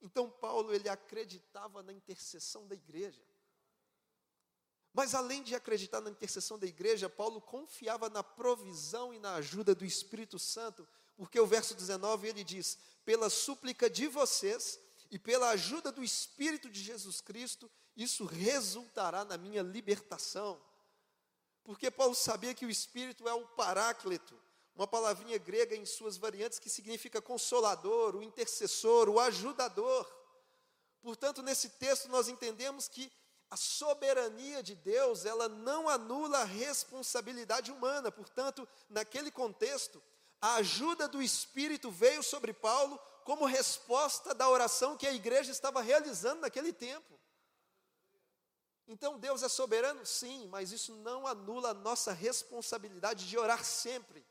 Então 0.00 0.30
Paulo 0.30 0.72
ele 0.72 0.88
acreditava 0.88 1.82
na 1.82 1.92
intercessão 1.92 2.66
da 2.66 2.74
igreja. 2.74 3.25
Mas 4.96 5.14
além 5.14 5.42
de 5.42 5.54
acreditar 5.54 6.00
na 6.00 6.08
intercessão 6.08 6.58
da 6.58 6.66
igreja, 6.66 7.06
Paulo 7.06 7.38
confiava 7.38 8.08
na 8.08 8.24
provisão 8.24 9.12
e 9.12 9.18
na 9.18 9.34
ajuda 9.34 9.74
do 9.74 9.84
Espírito 9.84 10.38
Santo, 10.38 10.88
porque 11.14 11.38
o 11.38 11.46
verso 11.46 11.74
19 11.74 12.26
ele 12.26 12.42
diz: 12.42 12.78
"Pela 13.04 13.28
súplica 13.28 13.90
de 13.90 14.06
vocês 14.06 14.80
e 15.10 15.18
pela 15.18 15.50
ajuda 15.50 15.92
do 15.92 16.02
Espírito 16.02 16.70
de 16.70 16.82
Jesus 16.82 17.20
Cristo, 17.20 17.70
isso 17.94 18.24
resultará 18.24 19.22
na 19.22 19.36
minha 19.36 19.60
libertação." 19.60 20.58
Porque 21.62 21.90
Paulo 21.90 22.14
sabia 22.14 22.54
que 22.54 22.64
o 22.64 22.70
Espírito 22.70 23.28
é 23.28 23.34
o 23.34 23.46
paráclito, 23.48 24.34
uma 24.74 24.86
palavrinha 24.86 25.36
grega 25.36 25.76
em 25.76 25.84
suas 25.84 26.16
variantes 26.16 26.58
que 26.58 26.70
significa 26.70 27.20
consolador, 27.20 28.16
o 28.16 28.22
intercessor, 28.22 29.10
o 29.10 29.20
ajudador. 29.20 30.10
Portanto, 31.02 31.42
nesse 31.42 31.68
texto 31.68 32.08
nós 32.08 32.28
entendemos 32.28 32.88
que 32.88 33.12
a 33.50 33.56
soberania 33.56 34.62
de 34.62 34.74
Deus, 34.74 35.24
ela 35.24 35.48
não 35.48 35.88
anula 35.88 36.38
a 36.38 36.44
responsabilidade 36.44 37.70
humana. 37.70 38.10
Portanto, 38.10 38.68
naquele 38.88 39.30
contexto, 39.30 40.02
a 40.40 40.56
ajuda 40.56 41.06
do 41.06 41.22
Espírito 41.22 41.90
veio 41.90 42.22
sobre 42.22 42.52
Paulo 42.52 42.98
como 43.24 43.46
resposta 43.46 44.34
da 44.34 44.48
oração 44.48 44.96
que 44.96 45.06
a 45.06 45.12
igreja 45.12 45.50
estava 45.50 45.80
realizando 45.80 46.40
naquele 46.40 46.72
tempo. 46.72 47.18
Então, 48.88 49.18
Deus 49.18 49.42
é 49.42 49.48
soberano? 49.48 50.04
Sim, 50.06 50.46
mas 50.48 50.70
isso 50.70 50.94
não 50.96 51.26
anula 51.26 51.70
a 51.70 51.74
nossa 51.74 52.12
responsabilidade 52.12 53.28
de 53.28 53.36
orar 53.36 53.64
sempre 53.64 54.24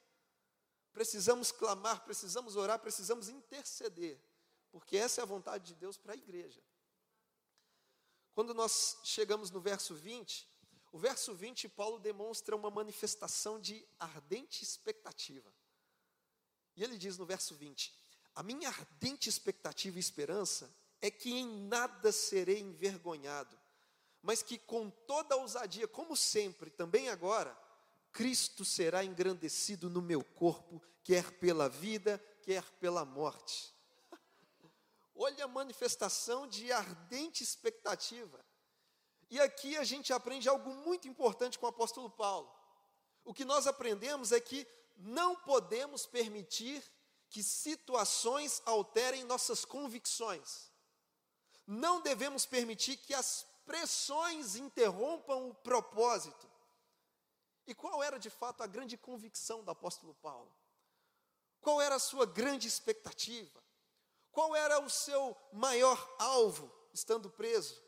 precisamos 0.95 1.51
clamar, 1.51 2.05
precisamos 2.05 2.55
orar, 2.55 2.79
precisamos 2.79 3.27
interceder, 3.27 4.17
porque 4.71 4.95
essa 4.95 5.19
é 5.19 5.23
a 5.23 5.25
vontade 5.25 5.65
de 5.65 5.75
Deus 5.75 5.97
para 5.97 6.13
a 6.13 6.15
igreja. 6.15 6.63
Quando 8.35 8.53
nós 8.53 8.97
chegamos 9.01 9.49
no 9.49 9.61
verso 9.61 9.95
20, 9.95 10.45
o 10.91 10.99
verso 10.99 11.33
20, 11.33 11.69
Paulo 11.69 11.97
demonstra 11.99 12.53
uma 12.53 12.69
manifestação 12.69 13.57
de 13.57 13.87
ardente 13.97 14.61
expectativa. 14.61 15.49
E 16.75 16.83
ele 16.83 16.97
diz 16.97 17.17
no 17.17 17.25
verso 17.25 17.55
20: 17.55 17.97
A 18.35 18.43
minha 18.43 18.67
ardente 18.67 19.29
expectativa 19.29 19.95
e 19.95 20.01
esperança 20.01 20.69
é 21.01 21.09
que 21.09 21.31
em 21.31 21.47
nada 21.67 22.11
serei 22.11 22.59
envergonhado, 22.59 23.57
mas 24.21 24.43
que 24.43 24.57
com 24.57 24.89
toda 24.89 25.37
ousadia, 25.37 25.87
como 25.87 26.13
sempre, 26.13 26.69
também 26.69 27.07
agora, 27.07 27.57
Cristo 28.11 28.65
será 28.65 29.01
engrandecido 29.01 29.89
no 29.89 30.01
meu 30.01 30.21
corpo, 30.21 30.81
quer 31.05 31.31
pela 31.39 31.69
vida, 31.69 32.21
quer 32.41 32.63
pela 32.81 33.05
morte. 33.05 33.74
Olha 35.15 35.45
a 35.45 35.47
manifestação 35.47 36.45
de 36.45 36.71
ardente 36.71 37.43
expectativa. 37.43 38.43
E 39.29 39.39
aqui 39.39 39.77
a 39.77 39.83
gente 39.83 40.11
aprende 40.11 40.49
algo 40.49 40.69
muito 40.69 41.07
importante 41.07 41.57
com 41.57 41.65
o 41.65 41.69
apóstolo 41.69 42.09
Paulo. 42.09 42.53
O 43.23 43.33
que 43.33 43.45
nós 43.45 43.65
aprendemos 43.65 44.31
é 44.31 44.39
que 44.39 44.67
não 44.97 45.35
podemos 45.35 46.05
permitir 46.05 46.83
que 47.29 47.41
situações 47.41 48.61
alterem 48.65 49.23
nossas 49.23 49.65
convicções. 49.65 50.71
Não 51.65 52.01
devemos 52.01 52.45
permitir 52.45 52.97
que 52.97 53.13
as 53.13 53.45
pressões 53.65 54.55
interrompam 54.55 55.49
o 55.49 55.55
propósito. 55.55 56.47
E 57.65 57.73
qual 57.73 58.03
era 58.03 58.19
de 58.19 58.29
fato 58.29 58.61
a 58.61 58.67
grande 58.67 58.95
convicção 58.95 59.63
do 59.63 59.71
apóstolo 59.71 60.13
Paulo? 60.15 60.53
Qual 61.59 61.81
era 61.81 61.95
a 61.95 61.99
sua 61.99 62.27
grande 62.27 62.67
expectativa? 62.67 63.64
Qual 64.35 64.53
era 64.53 64.81
o 64.81 64.89
seu 64.89 65.33
maior 65.53 66.13
alvo 66.19 66.69
estando 66.93 67.29
preso? 67.29 67.81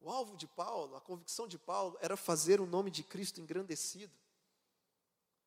O 0.00 0.08
alvo 0.08 0.36
de 0.36 0.46
Paulo, 0.46 0.94
a 0.94 1.00
convicção 1.00 1.48
de 1.48 1.58
Paulo 1.58 1.98
era 2.00 2.16
fazer 2.16 2.60
o 2.60 2.66
nome 2.66 2.88
de 2.88 3.02
Cristo 3.02 3.40
engrandecido. 3.40 4.16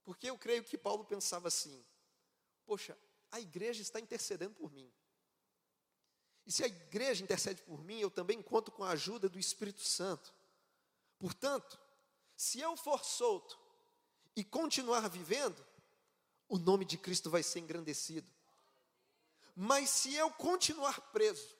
Porque 0.03 0.29
eu 0.29 0.37
creio 0.37 0.61
que 0.61 0.77
Paulo 0.77 1.05
pensava 1.05 1.47
assim: 1.47 1.85
poxa, 2.65 2.97
a 3.31 3.39
igreja 3.39 3.81
está 3.81 3.97
intercedendo 3.97 4.53
por 4.55 4.69
mim. 4.73 4.91
E 6.45 6.51
se 6.51 6.65
a 6.65 6.67
igreja 6.67 7.23
intercede 7.23 7.63
por 7.63 7.81
mim, 7.81 8.01
eu 8.01 8.11
também 8.11 8.41
conto 8.41 8.73
com 8.73 8.83
a 8.83 8.89
ajuda 8.89 9.29
do 9.29 9.39
Espírito 9.39 9.85
Santo. 9.85 10.33
Portanto, 11.17 11.79
se 12.35 12.59
eu 12.59 12.75
for 12.75 13.05
solto 13.05 13.57
e 14.35 14.43
continuar 14.43 15.07
vivendo, 15.07 15.65
o 16.49 16.57
nome 16.57 16.83
de 16.83 16.97
Cristo 16.97 17.29
vai 17.29 17.41
ser 17.41 17.61
engrandecido. 17.61 18.29
Mas 19.55 19.89
se 19.89 20.15
eu 20.15 20.29
continuar 20.31 20.99
preso 21.11 21.55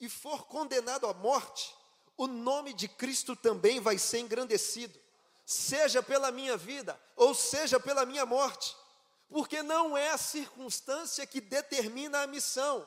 e 0.00 0.08
for 0.08 0.46
condenado 0.46 1.06
à 1.06 1.14
morte, 1.14 1.74
o 2.16 2.26
nome 2.26 2.72
de 2.74 2.88
Cristo 2.88 3.34
também 3.34 3.80
vai 3.80 3.98
ser 3.98 4.18
engrandecido, 4.18 4.98
seja 5.46 6.02
pela 6.02 6.30
minha 6.30 6.56
vida 6.56 7.00
ou 7.16 7.34
seja 7.34 7.80
pela 7.80 8.04
minha 8.04 8.26
morte, 8.26 8.76
porque 9.28 9.62
não 9.62 9.96
é 9.96 10.10
a 10.10 10.18
circunstância 10.18 11.26
que 11.26 11.40
determina 11.40 12.22
a 12.22 12.26
missão, 12.26 12.86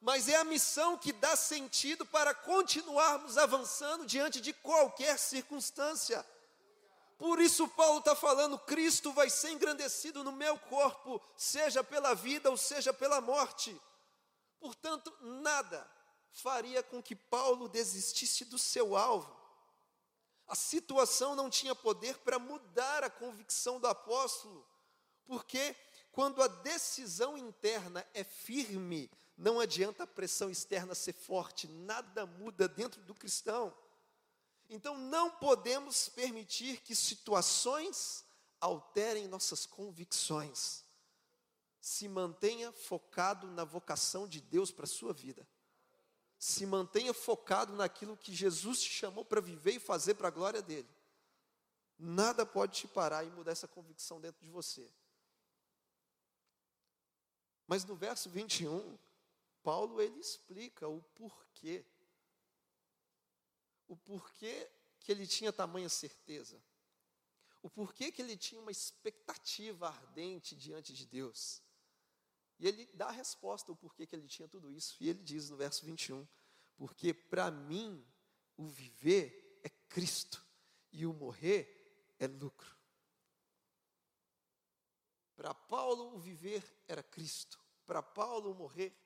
mas 0.00 0.28
é 0.28 0.36
a 0.36 0.44
missão 0.44 0.98
que 0.98 1.12
dá 1.12 1.34
sentido 1.34 2.04
para 2.04 2.34
continuarmos 2.34 3.38
avançando 3.38 4.04
diante 4.04 4.40
de 4.40 4.52
qualquer 4.52 5.18
circunstância. 5.18 6.24
Por 7.18 7.40
isso, 7.40 7.66
Paulo 7.68 8.00
está 8.00 8.14
falando: 8.14 8.58
Cristo 8.58 9.12
vai 9.12 9.30
ser 9.30 9.50
engrandecido 9.50 10.22
no 10.22 10.32
meu 10.32 10.58
corpo, 10.58 11.20
seja 11.36 11.82
pela 11.82 12.14
vida 12.14 12.50
ou 12.50 12.56
seja 12.56 12.92
pela 12.92 13.20
morte. 13.20 13.78
Portanto, 14.60 15.12
nada 15.20 15.88
faria 16.30 16.82
com 16.82 17.02
que 17.02 17.14
Paulo 17.16 17.68
desistisse 17.68 18.44
do 18.44 18.58
seu 18.58 18.96
alvo. 18.96 19.34
A 20.46 20.54
situação 20.54 21.34
não 21.34 21.50
tinha 21.50 21.74
poder 21.74 22.18
para 22.18 22.38
mudar 22.38 23.02
a 23.02 23.10
convicção 23.10 23.80
do 23.80 23.86
apóstolo, 23.86 24.64
porque 25.24 25.74
quando 26.12 26.42
a 26.42 26.46
decisão 26.46 27.36
interna 27.36 28.06
é 28.14 28.22
firme, 28.22 29.10
não 29.36 29.58
adianta 29.58 30.04
a 30.04 30.06
pressão 30.06 30.48
externa 30.48 30.94
ser 30.94 31.12
forte, 31.12 31.66
nada 31.66 32.24
muda 32.26 32.68
dentro 32.68 33.02
do 33.02 33.14
cristão. 33.14 33.76
Então 34.68 34.96
não 34.98 35.30
podemos 35.30 36.08
permitir 36.08 36.80
que 36.80 36.94
situações 36.94 38.24
alterem 38.60 39.28
nossas 39.28 39.64
convicções. 39.64 40.84
Se 41.80 42.08
mantenha 42.08 42.72
focado 42.72 43.46
na 43.46 43.64
vocação 43.64 44.26
de 44.26 44.40
Deus 44.40 44.72
para 44.72 44.84
a 44.84 44.88
sua 44.88 45.12
vida. 45.12 45.46
Se 46.38 46.66
mantenha 46.66 47.14
focado 47.14 47.74
naquilo 47.74 48.16
que 48.16 48.34
Jesus 48.34 48.80
te 48.82 48.90
chamou 48.90 49.24
para 49.24 49.40
viver 49.40 49.76
e 49.76 49.80
fazer 49.80 50.14
para 50.14 50.28
a 50.28 50.32
glória 50.32 50.60
dele. 50.60 50.88
Nada 51.98 52.44
pode 52.44 52.80
te 52.80 52.88
parar 52.88 53.24
e 53.24 53.30
mudar 53.30 53.52
essa 53.52 53.68
convicção 53.68 54.20
dentro 54.20 54.42
de 54.42 54.50
você. 54.50 54.86
Mas 57.66 57.84
no 57.84 57.96
verso 57.96 58.28
21, 58.28 58.98
Paulo 59.62 60.00
ele 60.00 60.20
explica 60.20 60.86
o 60.86 61.02
porquê 61.14 61.84
porquê 64.06 64.70
que 65.00 65.10
ele 65.12 65.26
tinha 65.26 65.52
tamanha 65.52 65.88
certeza, 65.88 66.62
o 67.62 67.68
porquê 67.68 68.12
que 68.12 68.22
ele 68.22 68.36
tinha 68.36 68.60
uma 68.60 68.70
expectativa 68.70 69.88
ardente 69.88 70.54
diante 70.54 70.92
de 70.92 71.04
Deus. 71.04 71.62
E 72.58 72.66
ele 72.66 72.86
dá 72.94 73.08
a 73.08 73.12
resposta, 73.12 73.72
o 73.72 73.76
porquê 73.76 74.06
que 74.06 74.14
ele 74.14 74.28
tinha 74.28 74.48
tudo 74.48 74.70
isso. 74.70 74.96
E 75.00 75.08
ele 75.08 75.22
diz 75.22 75.50
no 75.50 75.56
verso 75.56 75.84
21, 75.84 76.26
porque 76.76 77.12
para 77.12 77.50
mim 77.50 78.06
o 78.56 78.66
viver 78.66 79.60
é 79.62 79.68
Cristo 79.68 80.44
e 80.92 81.04
o 81.04 81.12
morrer 81.12 82.14
é 82.18 82.26
lucro. 82.26 82.74
Para 85.34 85.52
Paulo 85.52 86.14
o 86.14 86.18
viver 86.18 86.64
era 86.88 87.02
Cristo, 87.02 87.60
para 87.84 88.02
Paulo 88.02 88.52
o 88.52 88.54
morrer 88.54 88.96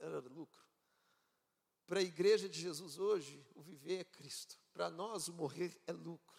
era 0.00 0.18
lucro. 0.18 0.66
Para 1.88 2.00
a 2.00 2.02
igreja 2.02 2.50
de 2.50 2.60
Jesus 2.60 2.98
hoje, 2.98 3.42
o 3.54 3.62
viver 3.62 4.00
é 4.00 4.04
Cristo. 4.04 4.58
Para 4.74 4.90
nós, 4.90 5.26
o 5.26 5.32
morrer 5.32 5.74
é 5.86 5.92
lucro. 5.92 6.36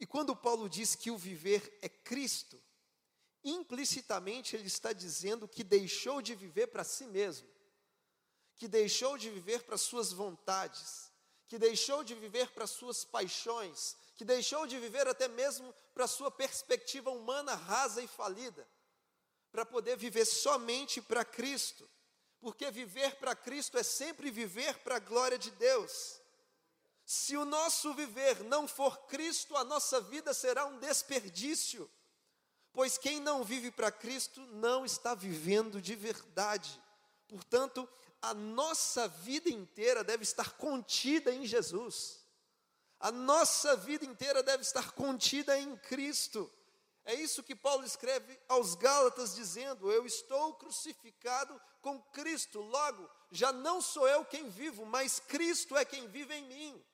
E 0.00 0.04
quando 0.04 0.34
Paulo 0.34 0.68
diz 0.68 0.96
que 0.96 1.12
o 1.12 1.16
viver 1.16 1.78
é 1.80 1.88
Cristo, 1.88 2.60
implicitamente 3.44 4.56
ele 4.56 4.66
está 4.66 4.92
dizendo 4.92 5.46
que 5.46 5.62
deixou 5.62 6.20
de 6.20 6.34
viver 6.34 6.66
para 6.66 6.82
si 6.82 7.06
mesmo, 7.06 7.48
que 8.56 8.66
deixou 8.66 9.16
de 9.16 9.30
viver 9.30 9.62
para 9.62 9.78
suas 9.78 10.12
vontades, 10.12 11.12
que 11.46 11.56
deixou 11.56 12.02
de 12.02 12.16
viver 12.16 12.50
para 12.50 12.66
suas 12.66 13.04
paixões, 13.04 13.96
que 14.16 14.24
deixou 14.24 14.66
de 14.66 14.76
viver 14.80 15.06
até 15.06 15.28
mesmo 15.28 15.72
para 15.94 16.08
sua 16.08 16.32
perspectiva 16.32 17.10
humana 17.12 17.54
rasa 17.54 18.02
e 18.02 18.08
falida, 18.08 18.68
para 19.52 19.64
poder 19.64 19.96
viver 19.96 20.24
somente 20.24 21.00
para 21.00 21.24
Cristo 21.24 21.88
porque 22.40 22.70
viver 22.70 23.16
para 23.16 23.34
Cristo 23.34 23.78
é 23.78 23.82
sempre 23.82 24.30
viver 24.30 24.78
para 24.78 24.96
a 24.96 25.00
glória 25.00 25.38
de 25.38 25.50
Deus. 25.52 26.20
Se 27.04 27.36
o 27.36 27.44
nosso 27.44 27.94
viver 27.94 28.44
não 28.44 28.68
for 28.68 29.06
Cristo, 29.06 29.56
a 29.56 29.64
nossa 29.64 30.00
vida 30.00 30.34
será 30.34 30.66
um 30.66 30.78
desperdício, 30.78 31.90
pois 32.72 32.98
quem 32.98 33.18
não 33.18 33.42
vive 33.42 33.70
para 33.70 33.90
Cristo 33.90 34.40
não 34.46 34.84
está 34.84 35.14
vivendo 35.14 35.80
de 35.80 35.94
verdade. 35.94 36.80
Portanto, 37.26 37.88
a 38.20 38.34
nossa 38.34 39.08
vida 39.08 39.48
inteira 39.48 40.04
deve 40.04 40.22
estar 40.22 40.52
contida 40.52 41.32
em 41.32 41.46
Jesus. 41.46 42.18
A 43.00 43.12
nossa 43.12 43.76
vida 43.76 44.04
inteira 44.04 44.42
deve 44.42 44.62
estar 44.62 44.92
contida 44.92 45.58
em 45.58 45.76
Cristo. 45.76 46.52
É 47.08 47.14
isso 47.14 47.42
que 47.42 47.56
Paulo 47.56 47.86
escreve 47.86 48.38
aos 48.46 48.74
Gálatas, 48.74 49.34
dizendo: 49.34 49.90
Eu 49.90 50.04
estou 50.04 50.52
crucificado 50.52 51.58
com 51.80 51.98
Cristo, 52.12 52.60
logo, 52.60 53.08
já 53.30 53.50
não 53.50 53.80
sou 53.80 54.06
eu 54.06 54.26
quem 54.26 54.50
vivo, 54.50 54.84
mas 54.84 55.18
Cristo 55.18 55.74
é 55.74 55.86
quem 55.86 56.06
vive 56.08 56.34
em 56.34 56.44
mim. 56.44 56.84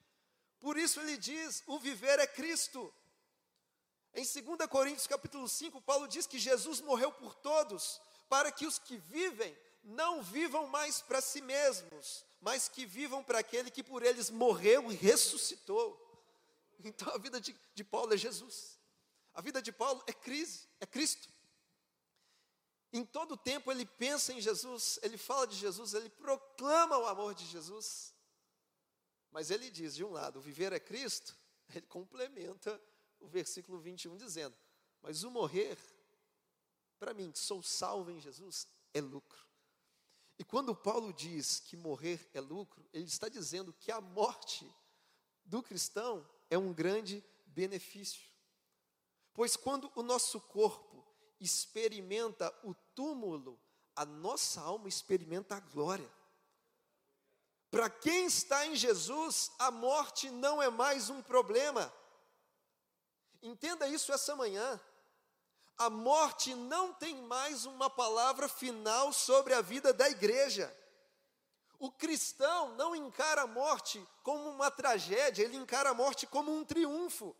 Por 0.61 0.79
isso 0.79 1.01
ele 1.01 1.17
diz: 1.17 1.65
o 1.67 1.81
viver 1.81 2.21
é 2.21 2.29
Cristo. 2.29 2.95
Em 4.15 4.23
2 4.23 4.69
Coríntios 4.69 5.09
capítulo 5.09 5.49
5, 5.49 5.83
Paulo 5.83 6.07
diz 6.07 6.29
que 6.29 6.39
Jesus 6.39 6.81
morreu 6.81 7.11
por 7.11 7.35
todos, 7.35 8.01
para 8.29 8.53
que 8.53 8.67
os 8.67 8.79
que 8.79 8.97
vivem 8.97 9.59
não 9.83 10.23
vivam 10.23 10.69
mais 10.69 11.03
para 11.03 11.21
si 11.21 11.41
mesmos, 11.41 12.25
mas 12.41 12.69
que 12.69 12.87
vivam 12.87 13.25
para 13.25 13.41
aquele 13.41 13.69
que 13.69 13.83
por 13.83 14.05
eles 14.05 14.31
morreu 14.31 14.93
e 14.93 14.95
ressuscitou. 14.95 16.01
Então 16.85 17.13
a 17.13 17.19
vida 17.19 17.41
de, 17.41 17.57
de 17.75 17.83
Paulo 17.83 18.15
é 18.15 18.17
Jesus. 18.17 18.74
A 19.35 19.41
vida 19.41 19.61
de 19.61 19.73
Paulo 19.73 20.03
é 20.07 20.13
crise, 20.13 20.69
é 20.81 20.87
Cristo. 20.87 21.29
Em 22.93 23.05
todo 23.05 23.37
tempo 23.37 23.73
ele 23.73 23.85
pensa 23.85 24.33
em 24.33 24.41
Jesus, 24.41 25.01
ele 25.03 25.19
fala 25.19 25.47
de 25.49 25.57
Jesus, 25.57 25.95
ele 25.95 26.09
proclama 26.09 26.97
o 26.97 27.07
amor 27.07 27.35
de 27.35 27.45
Jesus. 27.45 28.15
Mas 29.33 29.51
ele 29.51 29.69
diz, 29.69 29.97
de 29.97 30.05
um 30.05 30.13
lado, 30.13 30.41
viver 30.41 30.73
é 30.73 30.79
Cristo, 30.79 31.37
ele 31.75 31.87
complementa 31.87 32.81
o 33.19 33.27
versículo 33.27 33.81
21 33.81 34.17
dizendo: 34.17 34.57
Mas 35.03 35.25
o 35.25 35.31
morrer, 35.31 35.77
para 37.01 37.13
mim, 37.13 37.33
que 37.33 37.39
sou 37.41 37.61
salvo 37.61 38.13
em 38.13 38.21
Jesus, 38.21 38.69
é 38.93 39.01
lucro. 39.01 39.45
E 40.39 40.45
quando 40.45 40.75
Paulo 40.75 41.13
diz 41.13 41.59
que 41.59 41.77
morrer 41.77 42.31
é 42.33 42.41
lucro, 42.41 42.89
ele 42.93 43.07
está 43.07 43.29
dizendo 43.29 43.73
que 43.73 43.91
a 43.91 44.01
morte 44.01 44.73
do 45.45 45.63
cristão 45.63 46.29
é 46.49 46.57
um 46.57 46.73
grande 46.73 47.25
benefício. 47.47 48.34
Pois 49.35 49.57
quando 49.57 49.91
o 49.97 50.03
nosso 50.03 50.41
corpo 50.41 51.05
experimenta 51.41 52.55
o 52.63 52.73
túmulo, 52.95 53.61
a 53.97 54.07
nossa 54.07 54.61
alma 54.61 54.89
experimenta 54.89 55.57
a 55.57 55.61
glória. 55.61 56.11
Para 57.71 57.91
quem 57.91 58.27
está 58.27 58.65
em 58.67 58.77
Jesus, 58.77 59.51
a 59.59 59.71
morte 59.71 60.31
não 60.31 60.63
é 60.63 60.71
mais 60.71 61.11
um 61.11 61.21
problema. 61.21 61.93
Entenda 63.43 63.89
isso 63.89 64.13
essa 64.13 64.37
manhã. 64.37 64.81
A 65.77 65.91
morte 65.91 66.55
não 66.55 66.93
tem 66.95 67.17
mais 67.23 67.67
uma 67.67 67.91
palavra 67.91 68.49
final 68.49 69.13
sobre 69.13 69.53
a 69.53 69.61
vida 69.61 69.93
da 69.93 70.09
igreja. 70.09 70.73
O 71.81 71.91
cristão 71.91 72.77
não 72.77 72.95
encara 72.95 73.43
a 73.43 73.47
morte 73.47 74.07
como 74.23 74.49
uma 74.49 74.71
tragédia, 74.71 75.43
ele 75.43 75.57
encara 75.57 75.91
a 75.91 75.95
morte 75.95 76.27
como 76.29 76.57
um 76.57 76.65
triunfo. 76.65 77.37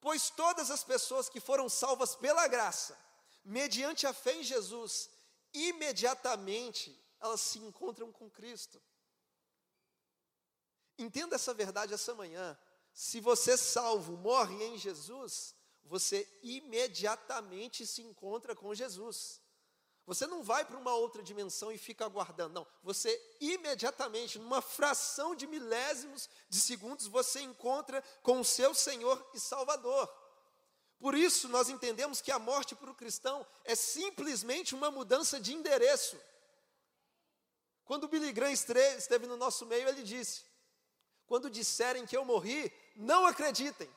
Pois 0.00 0.30
todas 0.30 0.70
as 0.70 0.84
pessoas 0.84 1.28
que 1.28 1.40
foram 1.40 1.68
salvas 1.68 2.14
pela 2.14 2.46
graça, 2.46 2.98
mediante 3.44 4.06
a 4.06 4.12
fé 4.12 4.34
em 4.34 4.42
Jesus, 4.42 5.10
imediatamente 5.52 6.96
elas 7.20 7.40
se 7.40 7.58
encontram 7.58 8.12
com 8.12 8.30
Cristo. 8.30 8.80
Entenda 10.96 11.36
essa 11.36 11.54
verdade 11.54 11.94
essa 11.94 12.14
manhã. 12.14 12.58
Se 12.92 13.20
você 13.20 13.56
salvo 13.56 14.16
morre 14.16 14.64
em 14.64 14.78
Jesus, 14.78 15.54
você 15.84 16.28
imediatamente 16.42 17.86
se 17.86 18.02
encontra 18.02 18.54
com 18.54 18.74
Jesus. 18.74 19.40
Você 20.08 20.26
não 20.26 20.42
vai 20.42 20.64
para 20.64 20.78
uma 20.78 20.94
outra 20.94 21.22
dimensão 21.22 21.70
e 21.70 21.76
fica 21.76 22.06
aguardando, 22.06 22.54
não. 22.54 22.66
Você 22.82 23.22
imediatamente, 23.42 24.38
numa 24.38 24.62
fração 24.62 25.34
de 25.34 25.46
milésimos 25.46 26.30
de 26.48 26.58
segundos, 26.58 27.06
você 27.06 27.42
encontra 27.42 28.02
com 28.22 28.40
o 28.40 28.44
seu 28.44 28.72
Senhor 28.72 29.22
e 29.34 29.38
Salvador. 29.38 30.10
Por 30.98 31.14
isso, 31.14 31.46
nós 31.50 31.68
entendemos 31.68 32.22
que 32.22 32.32
a 32.32 32.38
morte 32.38 32.74
para 32.74 32.90
o 32.90 32.94
cristão 32.94 33.46
é 33.66 33.74
simplesmente 33.74 34.74
uma 34.74 34.90
mudança 34.90 35.38
de 35.38 35.52
endereço. 35.52 36.18
Quando 37.84 38.04
o 38.04 38.08
Billy 38.08 38.32
Graham 38.32 38.50
esteve 38.50 39.26
no 39.26 39.36
nosso 39.36 39.66
meio, 39.66 39.90
ele 39.90 40.02
disse: 40.02 40.42
Quando 41.26 41.50
disserem 41.50 42.06
que 42.06 42.16
eu 42.16 42.24
morri, 42.24 42.72
não 42.96 43.26
acreditem. 43.26 43.94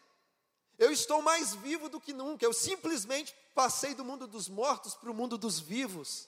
Eu 0.81 0.91
estou 0.91 1.21
mais 1.21 1.53
vivo 1.53 1.87
do 1.87 2.01
que 2.01 2.11
nunca. 2.11 2.43
Eu 2.43 2.51
simplesmente 2.51 3.35
passei 3.53 3.93
do 3.93 4.03
mundo 4.03 4.25
dos 4.25 4.49
mortos 4.49 4.95
para 4.95 5.11
o 5.11 5.13
mundo 5.13 5.37
dos 5.37 5.59
vivos. 5.59 6.27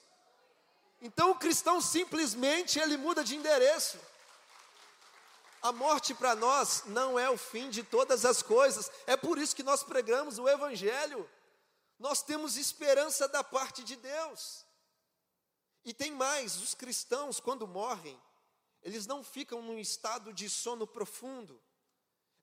Então 1.02 1.32
o 1.32 1.34
cristão 1.34 1.80
simplesmente 1.80 2.78
ele 2.78 2.96
muda 2.96 3.24
de 3.24 3.34
endereço. 3.34 3.98
A 5.60 5.72
morte 5.72 6.14
para 6.14 6.36
nós 6.36 6.84
não 6.86 7.18
é 7.18 7.28
o 7.28 7.36
fim 7.36 7.68
de 7.68 7.82
todas 7.82 8.24
as 8.24 8.42
coisas. 8.42 8.88
É 9.08 9.16
por 9.16 9.38
isso 9.38 9.56
que 9.56 9.64
nós 9.64 9.82
pregamos 9.82 10.38
o 10.38 10.48
evangelho. 10.48 11.28
Nós 11.98 12.22
temos 12.22 12.56
esperança 12.56 13.26
da 13.26 13.42
parte 13.42 13.82
de 13.82 13.96
Deus. 13.96 14.64
E 15.84 15.92
tem 15.92 16.12
mais, 16.12 16.62
os 16.62 16.74
cristãos 16.74 17.40
quando 17.40 17.66
morrem, 17.66 18.16
eles 18.84 19.04
não 19.04 19.24
ficam 19.24 19.60
num 19.60 19.80
estado 19.80 20.32
de 20.32 20.48
sono 20.48 20.86
profundo. 20.86 21.60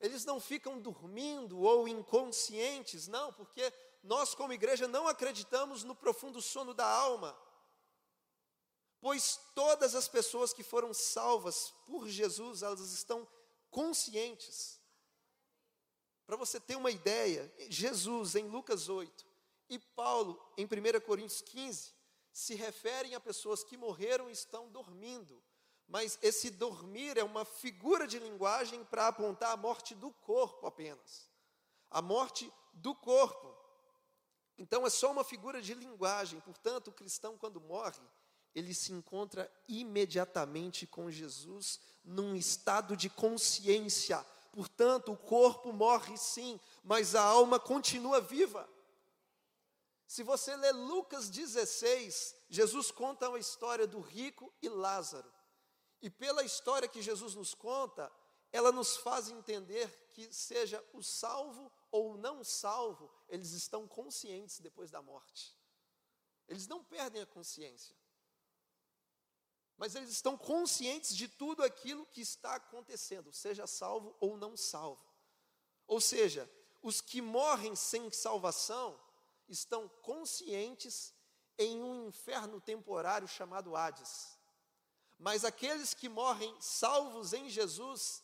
Eles 0.01 0.25
não 0.25 0.39
ficam 0.39 0.79
dormindo 0.79 1.59
ou 1.59 1.87
inconscientes, 1.87 3.07
não, 3.07 3.31
porque 3.31 3.71
nós, 4.03 4.33
como 4.33 4.51
igreja, 4.51 4.87
não 4.87 5.07
acreditamos 5.07 5.83
no 5.83 5.95
profundo 5.95 6.41
sono 6.41 6.73
da 6.73 6.85
alma. 6.85 7.37
Pois 8.99 9.39
todas 9.53 9.93
as 9.93 10.07
pessoas 10.07 10.51
que 10.51 10.63
foram 10.63 10.93
salvas 10.93 11.73
por 11.85 12.07
Jesus, 12.07 12.63
elas 12.63 12.91
estão 12.91 13.27
conscientes. 13.69 14.79
Para 16.25 16.35
você 16.35 16.59
ter 16.59 16.75
uma 16.75 16.89
ideia, 16.89 17.53
Jesus, 17.69 18.35
em 18.35 18.47
Lucas 18.47 18.89
8, 18.89 19.25
e 19.69 19.77
Paulo, 19.77 20.41
em 20.57 20.65
1 20.65 20.99
Coríntios 21.05 21.41
15, 21.41 21.93
se 22.33 22.55
referem 22.55 23.13
a 23.13 23.19
pessoas 23.19 23.63
que 23.63 23.77
morreram 23.77 24.29
e 24.29 24.33
estão 24.33 24.69
dormindo. 24.69 25.41
Mas 25.91 26.17
esse 26.21 26.49
dormir 26.49 27.17
é 27.17 27.23
uma 27.23 27.43
figura 27.43 28.07
de 28.07 28.17
linguagem 28.17 28.81
para 28.85 29.09
apontar 29.09 29.51
a 29.51 29.57
morte 29.57 29.93
do 29.93 30.09
corpo 30.09 30.65
apenas. 30.65 31.29
A 31.89 32.01
morte 32.01 32.49
do 32.71 32.95
corpo. 32.95 33.53
Então 34.57 34.87
é 34.87 34.89
só 34.89 35.11
uma 35.11 35.25
figura 35.25 35.61
de 35.61 35.73
linguagem. 35.73 36.39
Portanto, 36.39 36.87
o 36.87 36.93
cristão, 36.93 37.37
quando 37.37 37.59
morre, 37.59 37.99
ele 38.55 38.73
se 38.73 38.93
encontra 38.93 39.51
imediatamente 39.67 40.87
com 40.87 41.11
Jesus 41.11 41.81
num 42.05 42.37
estado 42.37 42.95
de 42.95 43.09
consciência. 43.09 44.25
Portanto, 44.53 45.11
o 45.11 45.17
corpo 45.17 45.73
morre 45.73 46.15
sim, 46.15 46.57
mas 46.85 47.15
a 47.15 47.21
alma 47.21 47.59
continua 47.59 48.21
viva. 48.21 48.65
Se 50.07 50.23
você 50.23 50.55
ler 50.55 50.71
Lucas 50.71 51.29
16, 51.29 52.33
Jesus 52.49 52.91
conta 52.91 53.29
a 53.29 53.37
história 53.37 53.85
do 53.85 53.99
rico 53.99 54.53
e 54.61 54.69
Lázaro. 54.69 55.29
E 56.01 56.09
pela 56.09 56.43
história 56.43 56.87
que 56.87 57.01
Jesus 57.01 57.35
nos 57.35 57.53
conta, 57.53 58.11
ela 58.51 58.71
nos 58.71 58.97
faz 58.97 59.29
entender 59.29 59.89
que, 60.13 60.31
seja 60.33 60.83
o 60.93 61.01
salvo 61.01 61.71
ou 61.91 62.13
o 62.13 62.17
não 62.17 62.43
salvo, 62.43 63.09
eles 63.29 63.51
estão 63.51 63.87
conscientes 63.87 64.59
depois 64.59 64.89
da 64.89 65.01
morte. 65.01 65.55
Eles 66.47 66.67
não 66.67 66.83
perdem 66.83 67.21
a 67.21 67.25
consciência. 67.25 67.95
Mas 69.77 69.95
eles 69.95 70.09
estão 70.09 70.37
conscientes 70.37 71.15
de 71.15 71.27
tudo 71.27 71.63
aquilo 71.63 72.05
que 72.05 72.21
está 72.21 72.55
acontecendo, 72.55 73.31
seja 73.31 73.65
salvo 73.65 74.15
ou 74.19 74.37
não 74.37 74.57
salvo. 74.57 75.03
Ou 75.87 76.01
seja, 76.01 76.49
os 76.81 76.99
que 76.99 77.21
morrem 77.21 77.75
sem 77.75 78.11
salvação 78.11 78.99
estão 79.47 79.87
conscientes 80.01 81.13
em 81.57 81.81
um 81.81 82.07
inferno 82.07 82.59
temporário 82.59 83.27
chamado 83.27 83.75
Hades. 83.75 84.37
Mas 85.21 85.45
aqueles 85.45 85.93
que 85.93 86.09
morrem 86.09 86.51
salvos 86.59 87.31
em 87.31 87.47
Jesus 87.47 88.23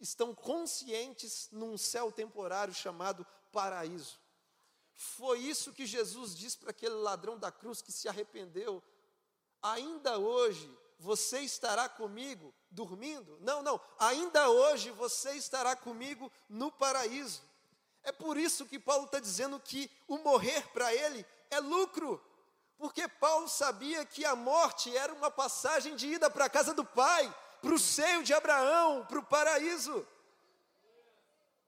estão 0.00 0.34
conscientes 0.34 1.46
num 1.52 1.76
céu 1.76 2.10
temporário 2.10 2.72
chamado 2.72 3.26
paraíso. 3.52 4.18
Foi 4.94 5.40
isso 5.40 5.74
que 5.74 5.84
Jesus 5.84 6.34
disse 6.34 6.56
para 6.56 6.70
aquele 6.70 6.94
ladrão 6.94 7.38
da 7.38 7.52
cruz 7.52 7.82
que 7.82 7.92
se 7.92 8.08
arrependeu. 8.08 8.82
Ainda 9.62 10.18
hoje 10.18 10.74
você 10.98 11.40
estará 11.40 11.86
comigo 11.86 12.54
dormindo? 12.70 13.36
Não, 13.42 13.62
não. 13.62 13.78
Ainda 13.98 14.48
hoje 14.48 14.90
você 14.90 15.32
estará 15.32 15.76
comigo 15.76 16.32
no 16.48 16.72
paraíso. 16.72 17.42
É 18.02 18.10
por 18.10 18.38
isso 18.38 18.64
que 18.64 18.78
Paulo 18.78 19.04
está 19.04 19.20
dizendo 19.20 19.60
que 19.60 19.90
o 20.06 20.16
morrer 20.16 20.66
para 20.72 20.94
ele 20.94 21.26
é 21.50 21.60
lucro. 21.60 22.18
Porque 22.78 23.08
Paulo 23.08 23.48
sabia 23.48 24.04
que 24.04 24.24
a 24.24 24.36
morte 24.36 24.96
era 24.96 25.12
uma 25.12 25.30
passagem 25.30 25.96
de 25.96 26.06
ida 26.06 26.30
para 26.30 26.44
a 26.44 26.48
casa 26.48 26.72
do 26.72 26.84
Pai, 26.84 27.34
para 27.60 27.74
o 27.74 27.78
seio 27.78 28.22
de 28.22 28.32
Abraão, 28.32 29.04
para 29.04 29.18
o 29.18 29.24
paraíso. 29.24 30.06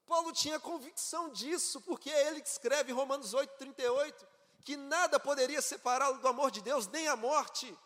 Paulo 0.07 0.33
tinha 0.33 0.59
convicção 0.61 1.29
disso, 1.31 1.81
porque 1.81 2.11
é 2.11 2.29
ele 2.29 2.40
que 2.40 2.49
escreve 2.49 2.92
em 2.92 2.94
Romanos 2.94 3.35
8, 3.35 3.57
38, 3.59 4.27
que 4.64 4.77
nada 4.77 5.18
poderia 5.18 5.61
separá-lo 5.61 6.18
do 6.18 6.29
amor 6.29 6.51
de 6.51 6.61
Deus, 6.61 6.87
nem 6.87 7.09
a 7.09 7.16
morte. 7.16 7.77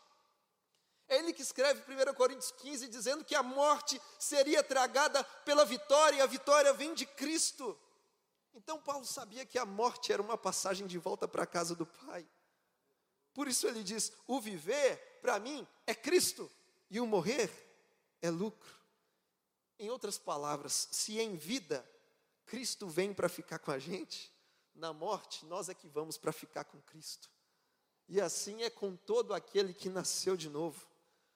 É 1.09 1.17
ele 1.17 1.33
que 1.33 1.43
escreve 1.43 1.83
1 1.83 2.15
Coríntios 2.15 2.51
15, 2.53 2.89
dizendo 2.89 3.25
que 3.25 3.35
a 3.35 3.43
morte 3.43 4.01
seria 4.19 4.63
tragada 4.63 5.23
pela 5.45 5.65
vitória, 5.65 6.19
e 6.19 6.21
a 6.21 6.27
vitória 6.27 6.73
vem 6.73 6.95
de 6.95 7.07
Cristo. 7.07 7.79
Então 8.55 8.81
Paulo 8.81 9.05
sabia 9.05 9.45
que 9.45 9.59
a 9.59 9.67
morte 9.67 10.13
era 10.13 10.23
uma 10.23 10.37
passagem 10.37 10.87
de 10.87 10.99
volta 10.99 11.27
para 11.27 11.43
a 11.43 11.47
casa 11.47 11.75
do 11.75 11.87
Pai. 11.87 12.27
Por 13.35 13.49
isso 13.49 13.67
ele 13.67 13.83
diz: 13.83 14.13
o 14.27 14.41
viver, 14.41 15.19
para 15.21 15.39
mim, 15.39 15.67
é 15.87 15.95
Cristo, 15.95 16.51
e 16.89 17.01
o 17.01 17.07
morrer 17.07 17.51
é 18.23 18.31
lucro. 18.31 18.73
Em 19.79 19.91
outras 19.91 20.17
palavras, 20.17 20.89
se 20.93 21.19
em 21.19 21.37
vida 21.37 21.85
Cristo 22.47 22.87
vem 22.87 23.13
para 23.13 23.29
ficar 23.29 23.59
com 23.59 23.71
a 23.71 23.79
gente, 23.79 24.33
na 24.75 24.93
morte 24.93 25.45
nós 25.47 25.69
é 25.69 25.75
que 25.75 25.89
vamos 25.89 26.17
para 26.17 26.33
ficar 26.33 26.65
com 26.65 26.81
Cristo. 26.83 27.29
E 28.09 28.21
assim 28.21 28.63
é 28.63 28.71
com 28.71 28.95
todo 28.95 29.35
aquele 29.35 29.73
que 29.73 29.89
nasceu 29.89 30.37
de 30.37 30.49
novo. 30.49 30.87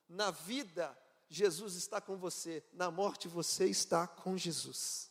Na 0.08 0.30
vida, 0.30 0.96
Jesus 1.28 1.74
está 1.74 2.00
com 2.00 2.16
você, 2.16 2.62
na 2.72 2.90
morte, 2.90 3.26
você 3.26 3.66
está 3.66 4.06
com 4.06 4.37
Jesus. 4.37 5.08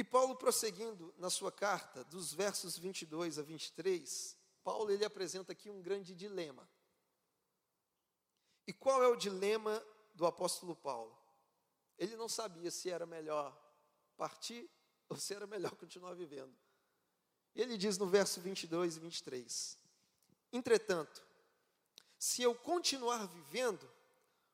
E 0.00 0.04
Paulo, 0.04 0.34
prosseguindo 0.34 1.14
na 1.18 1.28
sua 1.28 1.52
carta, 1.52 2.02
dos 2.04 2.32
versos 2.32 2.78
22 2.78 3.38
a 3.38 3.42
23, 3.42 4.34
Paulo 4.64 4.90
ele 4.90 5.04
apresenta 5.04 5.52
aqui 5.52 5.68
um 5.68 5.82
grande 5.82 6.14
dilema. 6.14 6.66
E 8.66 8.72
qual 8.72 9.02
é 9.02 9.08
o 9.08 9.14
dilema 9.14 9.84
do 10.14 10.24
apóstolo 10.24 10.74
Paulo? 10.74 11.14
Ele 11.98 12.16
não 12.16 12.30
sabia 12.30 12.70
se 12.70 12.88
era 12.88 13.04
melhor 13.04 13.54
partir 14.16 14.70
ou 15.06 15.18
se 15.18 15.34
era 15.34 15.46
melhor 15.46 15.72
continuar 15.76 16.14
vivendo. 16.14 16.56
Ele 17.54 17.76
diz 17.76 17.98
no 17.98 18.06
verso 18.06 18.40
22 18.40 18.96
e 18.96 19.00
23: 19.00 19.78
Entretanto, 20.50 21.22
se 22.18 22.40
eu 22.40 22.54
continuar 22.54 23.26
vivendo, 23.26 23.86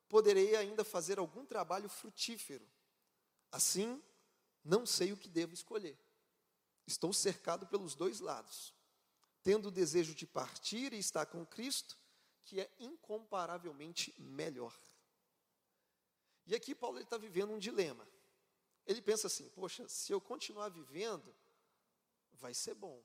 poderei 0.08 0.56
ainda 0.56 0.82
fazer 0.82 1.20
algum 1.20 1.46
trabalho 1.46 1.88
frutífero. 1.88 2.68
Assim, 3.52 4.02
não 4.66 4.84
sei 4.84 5.12
o 5.12 5.16
que 5.16 5.28
devo 5.28 5.54
escolher. 5.54 5.96
Estou 6.86 7.12
cercado 7.12 7.66
pelos 7.66 7.94
dois 7.94 8.20
lados, 8.20 8.74
tendo 9.42 9.68
o 9.68 9.70
desejo 9.70 10.14
de 10.14 10.26
partir 10.26 10.92
e 10.92 10.98
estar 10.98 11.26
com 11.26 11.46
Cristo, 11.46 11.96
que 12.44 12.60
é 12.60 12.70
incomparavelmente 12.78 14.14
melhor. 14.20 14.76
E 16.46 16.54
aqui 16.54 16.74
Paulo 16.74 16.98
está 17.00 17.16
vivendo 17.16 17.52
um 17.52 17.58
dilema. 17.58 18.06
Ele 18.86 19.00
pensa 19.02 19.26
assim: 19.26 19.48
poxa, 19.50 19.88
se 19.88 20.12
eu 20.12 20.20
continuar 20.20 20.68
vivendo, 20.68 21.34
vai 22.32 22.54
ser 22.54 22.74
bom, 22.74 23.02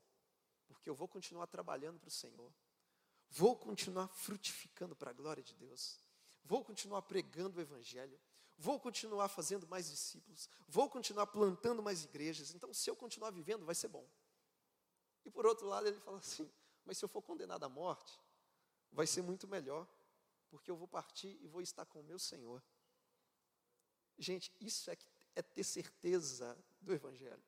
porque 0.68 0.90
eu 0.90 0.96
vou 0.96 1.08
continuar 1.08 1.48
trabalhando 1.48 2.00
para 2.00 2.08
o 2.08 2.12
Senhor, 2.12 2.54
vou 3.30 3.56
continuar 3.56 4.08
frutificando 4.10 4.96
para 4.96 5.12
a 5.12 5.14
glória 5.14 5.42
de 5.42 5.56
Deus, 5.56 6.00
vou 6.44 6.64
continuar 6.64 7.02
pregando 7.04 7.58
o 7.58 7.62
Evangelho, 7.62 8.20
vou 8.62 8.80
continuar 8.80 9.28
fazendo 9.28 9.68
mais 9.68 9.90
discípulos, 9.90 10.48
vou 10.68 10.88
continuar 10.88 11.26
plantando 11.28 11.82
mais 11.82 12.04
igrejas, 12.04 12.54
então 12.54 12.72
se 12.72 12.90
eu 12.90 12.96
continuar 12.96 13.32
vivendo, 13.32 13.66
vai 13.66 13.74
ser 13.74 13.88
bom. 13.88 14.08
E 15.26 15.32
por 15.32 15.48
outro 15.48 15.68
lado, 15.68 15.88
ele 15.88 16.00
fala 16.00 16.20
assim: 16.20 16.50
mas 16.86 16.98
se 16.98 17.04
eu 17.04 17.10
for 17.10 17.24
condenado 17.24 17.64
à 17.64 17.70
morte, 17.70 18.20
vai 18.92 19.08
ser 19.08 19.24
muito 19.24 19.48
melhor, 19.48 19.88
porque 20.50 20.70
eu 20.70 20.76
vou 20.76 20.88
partir 20.88 21.40
e 21.42 21.48
vou 21.48 21.62
estar 21.62 21.86
com 21.86 22.02
o 22.02 22.04
meu 22.04 22.20
Senhor. 22.20 22.64
Gente, 24.18 24.52
isso 24.60 24.92
é, 24.92 24.98
é 25.36 25.42
ter 25.42 25.64
certeza 25.64 26.56
do 26.80 26.94
Evangelho. 26.94 27.44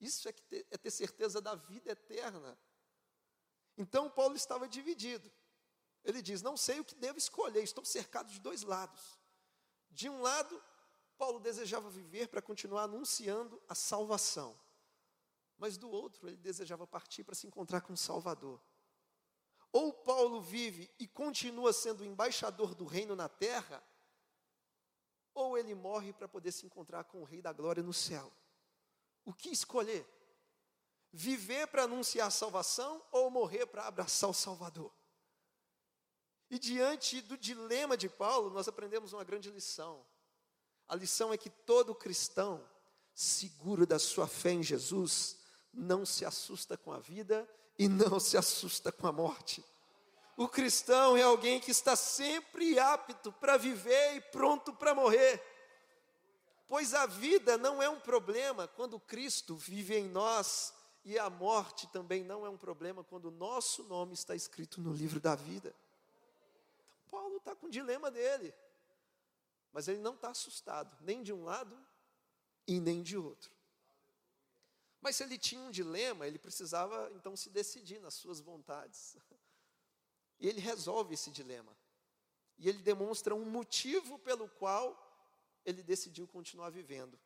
Isso 0.00 0.28
é, 0.28 0.32
ter, 0.32 0.66
é 0.68 0.76
ter 0.76 0.90
certeza 0.90 1.40
da 1.40 1.54
vida 1.54 1.92
eterna. 1.92 2.58
Então 3.76 4.10
Paulo 4.10 4.34
estava 4.34 4.68
dividido. 4.68 5.30
Ele 6.04 6.20
diz: 6.20 6.42
Não 6.42 6.56
sei 6.56 6.80
o 6.80 6.84
que 6.84 6.96
devo 6.96 7.18
escolher, 7.18 7.62
estou 7.62 7.84
cercado 7.84 8.32
de 8.32 8.40
dois 8.40 8.62
lados. 8.62 9.23
De 9.94 10.08
um 10.08 10.20
lado, 10.20 10.60
Paulo 11.16 11.38
desejava 11.38 11.88
viver 11.88 12.26
para 12.28 12.42
continuar 12.42 12.82
anunciando 12.82 13.62
a 13.68 13.76
salvação, 13.76 14.58
mas 15.56 15.78
do 15.78 15.88
outro, 15.88 16.26
ele 16.26 16.36
desejava 16.36 16.84
partir 16.84 17.22
para 17.22 17.36
se 17.36 17.46
encontrar 17.46 17.80
com 17.80 17.92
o 17.92 17.96
Salvador. 17.96 18.60
Ou 19.70 19.92
Paulo 19.92 20.40
vive 20.40 20.92
e 20.98 21.06
continua 21.06 21.72
sendo 21.72 22.04
embaixador 22.04 22.74
do 22.74 22.84
reino 22.84 23.14
na 23.14 23.28
terra, 23.28 23.82
ou 25.32 25.56
ele 25.56 25.76
morre 25.76 26.12
para 26.12 26.28
poder 26.28 26.50
se 26.50 26.66
encontrar 26.66 27.04
com 27.04 27.20
o 27.20 27.24
Rei 27.24 27.40
da 27.40 27.52
Glória 27.52 27.82
no 27.82 27.92
céu. 27.92 28.32
O 29.24 29.32
que 29.32 29.48
escolher? 29.48 30.04
Viver 31.12 31.68
para 31.68 31.84
anunciar 31.84 32.26
a 32.26 32.32
salvação 32.32 33.00
ou 33.12 33.30
morrer 33.30 33.66
para 33.66 33.86
abraçar 33.86 34.28
o 34.28 34.34
Salvador? 34.34 34.92
E 36.54 36.58
diante 36.60 37.20
do 37.20 37.36
dilema 37.36 37.96
de 37.96 38.08
Paulo, 38.08 38.48
nós 38.48 38.68
aprendemos 38.68 39.12
uma 39.12 39.24
grande 39.24 39.50
lição. 39.50 40.06
A 40.88 40.94
lição 40.94 41.32
é 41.32 41.36
que 41.36 41.50
todo 41.50 41.92
cristão, 41.96 42.64
seguro 43.12 43.84
da 43.84 43.98
sua 43.98 44.28
fé 44.28 44.52
em 44.52 44.62
Jesus, 44.62 45.36
não 45.72 46.06
se 46.06 46.24
assusta 46.24 46.76
com 46.76 46.92
a 46.92 47.00
vida 47.00 47.44
e 47.76 47.88
não 47.88 48.20
se 48.20 48.36
assusta 48.36 48.92
com 48.92 49.08
a 49.08 49.10
morte. 49.10 49.64
O 50.36 50.46
cristão 50.46 51.16
é 51.16 51.22
alguém 51.22 51.58
que 51.58 51.72
está 51.72 51.96
sempre 51.96 52.78
apto 52.78 53.32
para 53.32 53.56
viver 53.56 54.14
e 54.14 54.20
pronto 54.20 54.72
para 54.72 54.94
morrer. 54.94 55.42
Pois 56.68 56.94
a 56.94 57.04
vida 57.04 57.58
não 57.58 57.82
é 57.82 57.90
um 57.90 57.98
problema 57.98 58.68
quando 58.68 59.00
Cristo 59.00 59.56
vive 59.56 59.96
em 59.96 60.06
nós, 60.06 60.72
e 61.04 61.18
a 61.18 61.28
morte 61.28 61.88
também 61.88 62.22
não 62.22 62.46
é 62.46 62.48
um 62.48 62.56
problema 62.56 63.02
quando 63.02 63.24
o 63.24 63.32
nosso 63.32 63.82
nome 63.82 64.14
está 64.14 64.36
escrito 64.36 64.80
no 64.80 64.92
livro 64.92 65.18
da 65.18 65.34
vida. 65.34 65.74
Paulo 67.10 67.36
está 67.36 67.54
com 67.54 67.66
o 67.66 67.70
dilema 67.70 68.10
dele, 68.10 68.54
mas 69.72 69.88
ele 69.88 70.00
não 70.00 70.14
está 70.14 70.30
assustado, 70.30 70.96
nem 71.00 71.22
de 71.22 71.32
um 71.32 71.44
lado 71.44 71.78
e 72.66 72.80
nem 72.80 73.02
de 73.02 73.16
outro. 73.16 73.54
Mas 75.00 75.16
se 75.16 75.22
ele 75.22 75.36
tinha 75.36 75.60
um 75.60 75.70
dilema, 75.70 76.26
ele 76.26 76.38
precisava 76.38 77.10
então 77.14 77.36
se 77.36 77.50
decidir 77.50 78.00
nas 78.00 78.14
suas 78.14 78.40
vontades. 78.40 79.16
E 80.40 80.48
ele 80.48 80.60
resolve 80.60 81.14
esse 81.14 81.30
dilema. 81.30 81.74
E 82.58 82.68
ele 82.68 82.78
demonstra 82.78 83.34
um 83.34 83.44
motivo 83.44 84.18
pelo 84.18 84.48
qual 84.48 85.00
ele 85.64 85.82
decidiu 85.82 86.26
continuar 86.26 86.70
vivendo. 86.70 87.18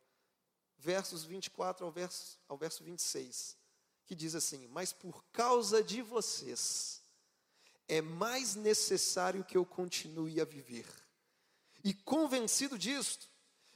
Versos 0.77 1.23
24 1.23 1.85
ao 1.85 1.91
verso, 1.91 2.39
ao 2.47 2.55
verso 2.55 2.83
26, 2.83 3.57
que 4.05 4.15
diz 4.15 4.35
assim: 4.35 4.67
Mas 4.67 4.93
por 4.93 5.23
causa 5.31 5.83
de 5.83 6.01
vocês, 6.03 6.98
é 7.89 8.01
mais 8.01 8.55
necessário 8.55 9.43
que 9.43 9.57
eu 9.57 9.65
continue 9.65 10.39
a 10.39 10.45
viver. 10.45 10.85
E 11.83 11.93
convencido 11.93 12.77
disto, 12.77 13.27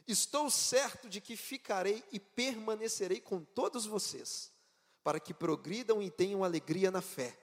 estou 0.07 0.49
certo 0.49 1.09
de 1.09 1.19
que 1.19 1.35
ficarei 1.35 2.03
e 2.11 2.19
permanecerei 2.19 3.19
com 3.19 3.43
todos 3.43 3.85
vocês, 3.87 4.51
para 5.03 5.19
que 5.19 5.33
progridam 5.33 6.01
e 6.01 6.11
tenham 6.11 6.43
alegria 6.43 6.91
na 6.91 7.01
fé. 7.01 7.37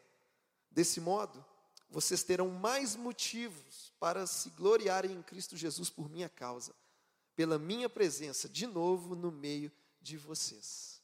Desse 0.70 1.00
modo, 1.00 1.44
vocês 1.90 2.22
terão 2.22 2.48
mais 2.48 2.94
motivos 2.94 3.92
para 3.98 4.24
se 4.26 4.50
gloriarem 4.50 5.11
em 5.11 5.22
Cristo 5.22 5.56
Jesus 5.56 5.90
por 5.90 6.09
minha 6.09 6.28
causa, 6.28 6.72
pela 7.35 7.59
minha 7.59 7.88
presença 7.88 8.48
de 8.48 8.66
novo 8.66 9.16
no 9.16 9.33
meio 9.33 9.72
de 10.00 10.16
vocês. 10.16 11.02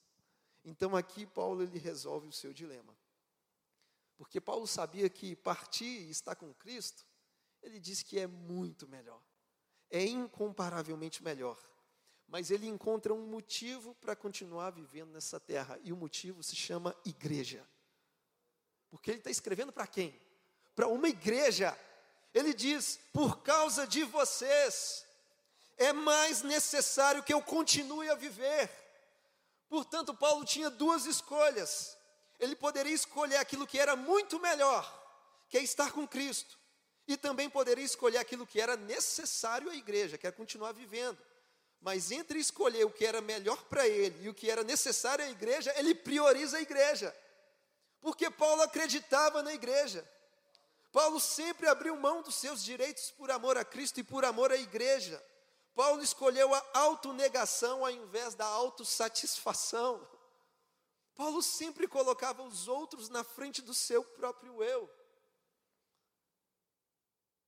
Então 0.64 0.94
aqui 0.94 1.26
Paulo 1.26 1.62
ele 1.62 1.78
resolve 1.78 2.28
o 2.28 2.32
seu 2.32 2.52
dilema. 2.52 2.96
Porque 4.16 4.40
Paulo 4.40 4.66
sabia 4.66 5.08
que 5.08 5.36
partir 5.36 5.84
e 5.84 6.10
estar 6.10 6.34
com 6.34 6.52
Cristo, 6.54 7.04
ele 7.62 7.78
diz 7.78 8.02
que 8.02 8.18
é 8.18 8.26
muito 8.26 8.88
melhor. 8.88 9.22
É 9.90 10.04
incomparavelmente 10.04 11.22
melhor. 11.22 11.58
Mas 12.26 12.50
ele 12.50 12.66
encontra 12.66 13.14
um 13.14 13.26
motivo 13.26 13.94
para 13.96 14.16
continuar 14.16 14.70
vivendo 14.70 15.12
nessa 15.12 15.38
terra, 15.38 15.78
e 15.82 15.92
o 15.92 15.96
motivo 15.96 16.42
se 16.42 16.56
chama 16.56 16.96
igreja. 17.04 17.66
Porque 18.88 19.10
ele 19.10 19.18
está 19.18 19.30
escrevendo 19.30 19.72
para 19.72 19.86
quem? 19.86 20.18
para 20.76 20.86
uma 20.86 21.08
igreja. 21.08 21.76
Ele 22.34 22.52
diz: 22.52 23.00
por 23.12 23.42
causa 23.42 23.86
de 23.86 24.04
vocês, 24.04 25.06
é 25.78 25.92
mais 25.92 26.42
necessário 26.42 27.22
que 27.22 27.32
eu 27.32 27.40
continue 27.40 28.08
a 28.10 28.14
viver. 28.14 28.70
Portanto, 29.68 30.14
Paulo 30.14 30.44
tinha 30.44 30.70
duas 30.70 31.06
escolhas. 31.06 31.95
Ele 32.38 32.54
poderia 32.54 32.94
escolher 32.94 33.36
aquilo 33.36 33.66
que 33.66 33.78
era 33.78 33.96
muito 33.96 34.38
melhor, 34.38 34.84
que 35.48 35.56
é 35.56 35.62
estar 35.62 35.92
com 35.92 36.06
Cristo, 36.06 36.58
e 37.08 37.16
também 37.16 37.48
poderia 37.48 37.84
escolher 37.84 38.18
aquilo 38.18 38.46
que 38.46 38.60
era 38.60 38.76
necessário 38.76 39.70
à 39.70 39.74
igreja, 39.74 40.18
que 40.18 40.26
é 40.26 40.32
continuar 40.32 40.72
vivendo. 40.72 41.18
Mas 41.80 42.10
entre 42.10 42.38
escolher 42.38 42.84
o 42.84 42.90
que 42.90 43.06
era 43.06 43.20
melhor 43.20 43.62
para 43.64 43.86
ele 43.86 44.24
e 44.24 44.28
o 44.28 44.34
que 44.34 44.50
era 44.50 44.64
necessário 44.64 45.24
à 45.24 45.28
igreja, 45.28 45.72
ele 45.76 45.94
prioriza 45.94 46.56
a 46.56 46.60
igreja. 46.60 47.14
Porque 48.00 48.30
Paulo 48.30 48.62
acreditava 48.62 49.42
na 49.42 49.54
igreja. 49.54 50.08
Paulo 50.92 51.20
sempre 51.20 51.68
abriu 51.68 51.94
mão 51.96 52.22
dos 52.22 52.36
seus 52.36 52.64
direitos 52.64 53.10
por 53.10 53.30
amor 53.30 53.56
a 53.58 53.64
Cristo 53.64 54.00
e 54.00 54.04
por 54.04 54.24
amor 54.24 54.50
à 54.50 54.56
igreja. 54.56 55.22
Paulo 55.74 56.02
escolheu 56.02 56.54
a 56.54 56.64
autonegação 56.72 57.84
ao 57.84 57.90
invés 57.90 58.34
da 58.34 58.46
autossatisfação. 58.46 60.08
Paulo 61.16 61.42
sempre 61.42 61.88
colocava 61.88 62.42
os 62.42 62.68
outros 62.68 63.08
na 63.08 63.24
frente 63.24 63.62
do 63.62 63.72
seu 63.72 64.04
próprio 64.04 64.62
eu. 64.62 64.88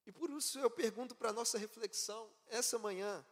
E 0.06 0.12
por 0.12 0.30
isso 0.30 0.58
eu 0.58 0.70
pergunto 0.70 1.14
para 1.14 1.28
a 1.28 1.34
nossa 1.34 1.58
reflexão 1.58 2.32
essa 2.46 2.78
manhã, 2.78 3.24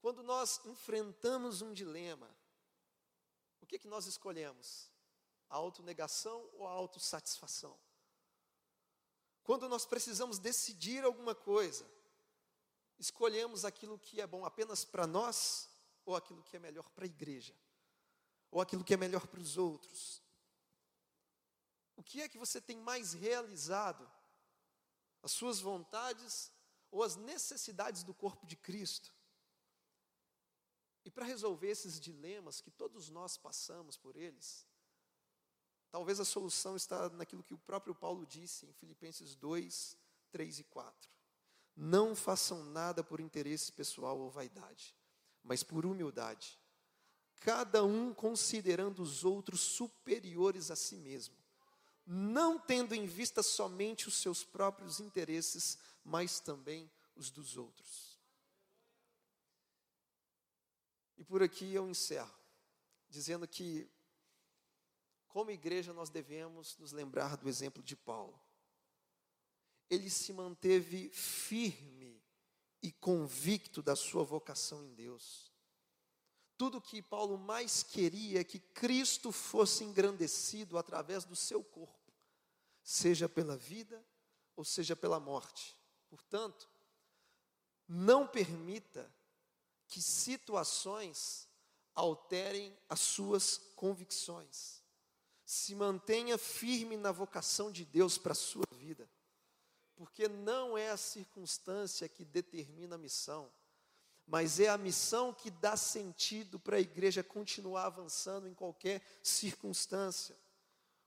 quando 0.00 0.22
nós 0.22 0.60
enfrentamos 0.64 1.60
um 1.60 1.74
dilema, 1.74 2.34
o 3.60 3.66
que, 3.66 3.78
que 3.78 3.86
nós 3.86 4.06
escolhemos? 4.06 4.90
A 5.50 5.56
autonegação 5.56 6.48
ou 6.54 6.66
a 6.66 6.70
autossatisfação? 6.70 7.78
Quando 9.42 9.68
nós 9.68 9.84
precisamos 9.84 10.38
decidir 10.38 11.04
alguma 11.04 11.34
coisa, 11.34 11.86
escolhemos 12.98 13.62
aquilo 13.62 13.98
que 13.98 14.22
é 14.22 14.26
bom 14.26 14.46
apenas 14.46 14.86
para 14.86 15.06
nós 15.06 15.68
ou 16.06 16.16
aquilo 16.16 16.42
que 16.42 16.56
é 16.56 16.58
melhor 16.58 16.88
para 16.90 17.04
a 17.04 17.06
igreja, 17.06 17.54
ou 18.54 18.60
aquilo 18.62 18.82
que 18.82 18.94
é 18.94 18.96
melhor 18.96 19.26
para 19.26 19.40
os 19.40 19.58
outros. 19.58 20.22
O 21.96 22.02
que 22.02 22.22
é 22.22 22.28
que 22.28 22.38
você 22.38 22.60
tem 22.60 22.78
mais 22.78 23.12
realizado? 23.12 24.10
As 25.22 25.32
suas 25.32 25.60
vontades 25.60 26.50
ou 26.90 27.02
as 27.02 27.16
necessidades 27.16 28.02
do 28.02 28.14
corpo 28.14 28.46
de 28.46 28.56
Cristo? 28.56 29.12
E 31.04 31.10
para 31.10 31.26
resolver 31.26 31.68
esses 31.68 32.00
dilemas 32.00 32.60
que 32.60 32.70
todos 32.70 33.10
nós 33.10 33.36
passamos 33.36 33.96
por 33.96 34.16
eles, 34.16 34.64
Talvez 35.94 36.18
a 36.18 36.24
solução 36.24 36.74
está 36.74 37.08
naquilo 37.10 37.44
que 37.44 37.54
o 37.54 37.58
próprio 37.58 37.94
Paulo 37.94 38.26
disse 38.26 38.66
em 38.66 38.72
Filipenses 38.72 39.36
2, 39.36 39.96
3 40.32 40.58
e 40.58 40.64
4. 40.64 41.08
Não 41.76 42.16
façam 42.16 42.64
nada 42.64 43.04
por 43.04 43.20
interesse 43.20 43.70
pessoal 43.70 44.18
ou 44.18 44.28
vaidade, 44.28 44.92
mas 45.40 45.62
por 45.62 45.86
humildade, 45.86 46.58
cada 47.40 47.84
um 47.84 48.12
considerando 48.14 49.02
os 49.02 49.24
outros 49.24 49.60
superiores 49.60 50.70
a 50.70 50.76
si 50.76 50.96
mesmo, 50.96 51.36
não 52.06 52.58
tendo 52.58 52.94
em 52.94 53.06
vista 53.06 53.42
somente 53.42 54.08
os 54.08 54.14
seus 54.14 54.44
próprios 54.44 55.00
interesses, 55.00 55.78
mas 56.04 56.40
também 56.40 56.90
os 57.14 57.30
dos 57.30 57.56
outros. 57.56 58.18
E 61.16 61.24
por 61.24 61.42
aqui 61.42 61.72
eu 61.72 61.88
encerro, 61.88 62.34
dizendo 63.08 63.46
que 63.46 63.88
como 65.34 65.50
igreja, 65.50 65.92
nós 65.92 66.10
devemos 66.10 66.78
nos 66.78 66.92
lembrar 66.92 67.36
do 67.36 67.48
exemplo 67.48 67.82
de 67.82 67.96
Paulo. 67.96 68.40
Ele 69.90 70.08
se 70.08 70.32
manteve 70.32 71.08
firme 71.08 72.22
e 72.80 72.92
convicto 72.92 73.82
da 73.82 73.96
sua 73.96 74.22
vocação 74.22 74.84
em 74.84 74.94
Deus. 74.94 75.52
Tudo 76.64 76.80
que 76.80 77.02
Paulo 77.02 77.36
mais 77.36 77.82
queria 77.82 78.40
é 78.40 78.42
que 78.42 78.58
Cristo 78.58 79.30
fosse 79.30 79.84
engrandecido 79.84 80.78
através 80.78 81.22
do 81.22 81.36
seu 81.36 81.62
corpo, 81.62 82.10
seja 82.82 83.28
pela 83.28 83.54
vida 83.54 84.02
ou 84.56 84.64
seja 84.64 84.96
pela 84.96 85.20
morte. 85.20 85.78
Portanto, 86.08 86.66
não 87.86 88.26
permita 88.26 89.14
que 89.86 90.00
situações 90.00 91.46
alterem 91.94 92.74
as 92.88 93.00
suas 93.00 93.58
convicções 93.76 94.82
se 95.44 95.74
mantenha 95.74 96.38
firme 96.38 96.96
na 96.96 97.12
vocação 97.12 97.70
de 97.70 97.84
Deus 97.84 98.16
para 98.16 98.32
a 98.32 98.34
sua 98.34 98.64
vida, 98.72 99.06
porque 99.94 100.28
não 100.28 100.78
é 100.78 100.88
a 100.88 100.96
circunstância 100.96 102.08
que 102.08 102.24
determina 102.24 102.94
a 102.94 102.98
missão, 102.98 103.52
mas 104.26 104.58
é 104.58 104.68
a 104.68 104.78
missão 104.78 105.32
que 105.32 105.50
dá 105.50 105.76
sentido 105.76 106.58
para 106.58 106.76
a 106.76 106.80
igreja 106.80 107.22
continuar 107.22 107.86
avançando 107.86 108.48
em 108.48 108.54
qualquer 108.54 109.02
circunstância. 109.22 110.36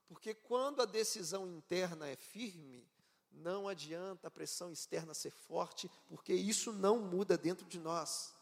Porque 0.06 0.32
quando 0.32 0.80
a 0.80 0.86
decisão 0.86 1.46
interna 1.46 2.08
é 2.08 2.16
firme, 2.16 2.86
não 3.30 3.68
adianta 3.68 4.28
a 4.28 4.30
pressão 4.30 4.72
externa 4.72 5.14
ser 5.14 5.30
forte, 5.30 5.90
porque 6.06 6.32
isso 6.32 6.72
não 6.72 6.98
muda 6.98 7.36
dentro 7.36 7.66
de 7.66 7.78
nós. 7.78 8.34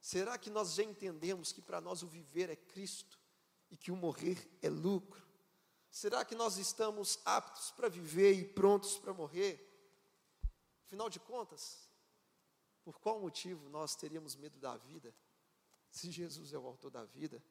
Será 0.00 0.36
que 0.36 0.50
nós 0.50 0.74
já 0.74 0.82
entendemos 0.82 1.52
que 1.52 1.62
para 1.62 1.80
nós 1.80 2.02
o 2.02 2.08
viver 2.08 2.50
é 2.50 2.56
Cristo 2.56 3.18
e 3.70 3.76
que 3.76 3.92
o 3.92 3.96
morrer 3.96 4.50
é 4.60 4.68
lucro? 4.68 5.22
Será 5.90 6.24
que 6.24 6.34
nós 6.34 6.56
estamos 6.56 7.20
aptos 7.24 7.70
para 7.70 7.88
viver 7.88 8.32
e 8.32 8.44
prontos 8.44 8.98
para 8.98 9.14
morrer? 9.14 9.68
Afinal 10.86 11.08
de 11.08 11.20
contas, 11.20 11.88
por 12.84 12.98
qual 12.98 13.20
motivo 13.20 13.68
nós 13.68 13.94
teríamos 13.94 14.34
medo 14.36 14.58
da 14.58 14.76
vida, 14.76 15.14
se 15.90 16.10
Jesus 16.10 16.52
é 16.52 16.58
o 16.58 16.66
autor 16.66 16.90
da 16.90 17.04
vida? 17.04 17.42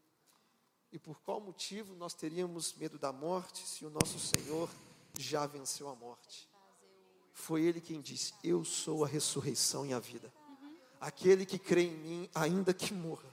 E 0.91 0.99
por 0.99 1.21
qual 1.21 1.39
motivo 1.39 1.95
nós 1.95 2.13
teríamos 2.13 2.73
medo 2.73 2.99
da 2.99 3.13
morte, 3.13 3.65
se 3.65 3.85
o 3.85 3.89
nosso 3.89 4.19
Senhor 4.19 4.69
já 5.17 5.47
venceu 5.47 5.87
a 5.87 5.95
morte? 5.95 6.49
Foi 7.33 7.61
Ele 7.61 7.79
quem 7.79 8.01
disse: 8.01 8.33
Eu 8.43 8.65
sou 8.65 9.05
a 9.05 9.07
ressurreição 9.07 9.85
e 9.85 9.93
a 9.93 9.99
vida. 9.99 10.31
Aquele 10.99 11.45
que 11.45 11.57
crê 11.57 11.83
em 11.83 11.97
mim, 11.97 12.29
ainda 12.35 12.73
que 12.73 12.93
morra, 12.93 13.29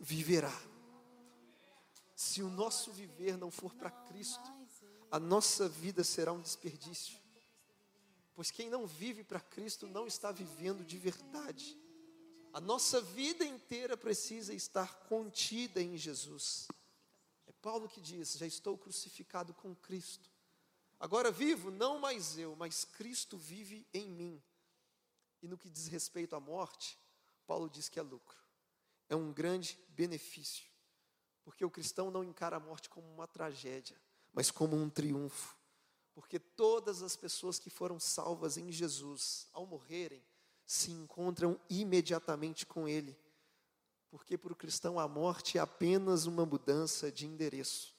viverá. 0.00 0.52
Se 2.16 2.42
o 2.42 2.48
nosso 2.48 2.90
viver 2.90 3.36
não 3.36 3.50
for 3.50 3.74
para 3.74 3.90
Cristo, 3.90 4.52
a 5.10 5.20
nossa 5.20 5.68
vida 5.68 6.02
será 6.02 6.32
um 6.32 6.40
desperdício. 6.40 7.19
Pois 8.40 8.50
quem 8.50 8.70
não 8.70 8.86
vive 8.86 9.22
para 9.22 9.38
Cristo 9.38 9.86
não 9.86 10.06
está 10.06 10.32
vivendo 10.32 10.82
de 10.82 10.96
verdade. 10.96 11.78
A 12.54 12.58
nossa 12.58 12.98
vida 12.98 13.44
inteira 13.44 13.98
precisa 13.98 14.54
estar 14.54 14.94
contida 15.00 15.82
em 15.82 15.94
Jesus. 15.98 16.66
É 17.46 17.52
Paulo 17.60 17.86
que 17.86 18.00
diz: 18.00 18.38
Já 18.38 18.46
estou 18.46 18.78
crucificado 18.78 19.52
com 19.52 19.74
Cristo. 19.74 20.30
Agora 20.98 21.30
vivo, 21.30 21.70
não 21.70 21.98
mais 21.98 22.38
eu, 22.38 22.56
mas 22.56 22.82
Cristo 22.82 23.36
vive 23.36 23.86
em 23.92 24.08
mim. 24.08 24.42
E 25.42 25.46
no 25.46 25.58
que 25.58 25.68
diz 25.68 25.88
respeito 25.88 26.34
à 26.34 26.40
morte, 26.40 26.98
Paulo 27.46 27.68
diz 27.68 27.90
que 27.90 28.00
é 28.00 28.02
lucro, 28.02 28.38
é 29.10 29.14
um 29.14 29.34
grande 29.34 29.78
benefício, 29.90 30.64
porque 31.44 31.62
o 31.62 31.70
cristão 31.70 32.10
não 32.10 32.24
encara 32.24 32.56
a 32.56 32.60
morte 32.60 32.88
como 32.88 33.06
uma 33.12 33.28
tragédia, 33.28 34.00
mas 34.32 34.50
como 34.50 34.76
um 34.76 34.88
triunfo, 34.88 35.59
porque 36.12 36.38
todas 36.38 37.02
as 37.02 37.16
pessoas 37.16 37.58
que 37.58 37.70
foram 37.70 37.98
salvas 37.98 38.56
em 38.56 38.70
Jesus, 38.70 39.48
ao 39.52 39.66
morrerem, 39.66 40.22
se 40.66 40.90
encontram 40.90 41.58
imediatamente 41.68 42.64
com 42.64 42.88
Ele, 42.88 43.18
porque 44.10 44.36
para 44.36 44.52
o 44.52 44.56
cristão 44.56 44.98
a 44.98 45.06
morte 45.06 45.58
é 45.58 45.60
apenas 45.60 46.26
uma 46.26 46.44
mudança 46.44 47.10
de 47.10 47.26
endereço. 47.26 47.94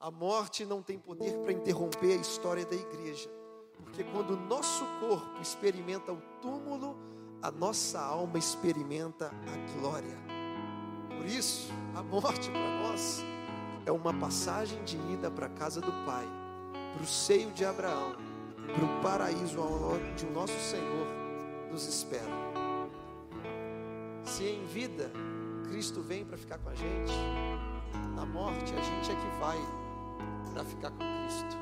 A 0.00 0.10
morte 0.10 0.64
não 0.64 0.80
tem 0.82 0.98
poder 0.98 1.36
para 1.42 1.52
interromper 1.52 2.18
a 2.18 2.20
história 2.20 2.64
da 2.64 2.76
igreja. 2.76 3.28
Porque 3.76 4.04
quando 4.04 4.30
o 4.30 4.36
nosso 4.36 4.84
corpo 5.00 5.40
experimenta 5.40 6.12
o 6.12 6.20
túmulo, 6.40 6.96
a 7.42 7.50
nossa 7.50 8.00
alma 8.00 8.38
experimenta 8.38 9.28
a 9.28 9.72
glória. 9.78 10.16
Por 11.16 11.26
isso, 11.26 11.68
a 11.96 12.02
morte 12.02 12.50
para 12.50 12.82
nós 12.82 13.18
é 13.86 13.92
uma 13.92 14.12
passagem 14.12 14.82
de 14.84 14.96
ida 15.12 15.30
para 15.30 15.46
a 15.46 15.50
casa 15.50 15.80
do 15.80 15.90
Pai, 16.04 16.26
para 16.98 17.04
o 17.04 17.06
seio 17.06 17.52
de 17.52 17.64
Abraão, 17.64 18.16
para 18.74 18.84
o 18.84 19.02
paraíso 19.02 19.60
onde 19.60 20.26
o 20.26 20.32
nosso 20.32 20.58
Senhor 20.58 21.06
nos 21.70 21.86
espera. 21.86 22.26
Se 24.24 24.42
em 24.42 24.66
vida 24.66 25.08
Cristo 25.68 26.02
vem 26.02 26.24
para 26.24 26.36
ficar 26.36 26.58
com 26.58 26.70
a 26.70 26.74
gente, 26.74 27.12
na 28.16 28.26
morte 28.26 28.72
a 28.74 28.82
gente 28.82 29.12
é 29.12 29.14
que 29.14 29.40
vai 29.40 29.58
para 30.52 30.64
ficar 30.64 30.90
com 30.90 30.98
Cristo. 30.98 31.56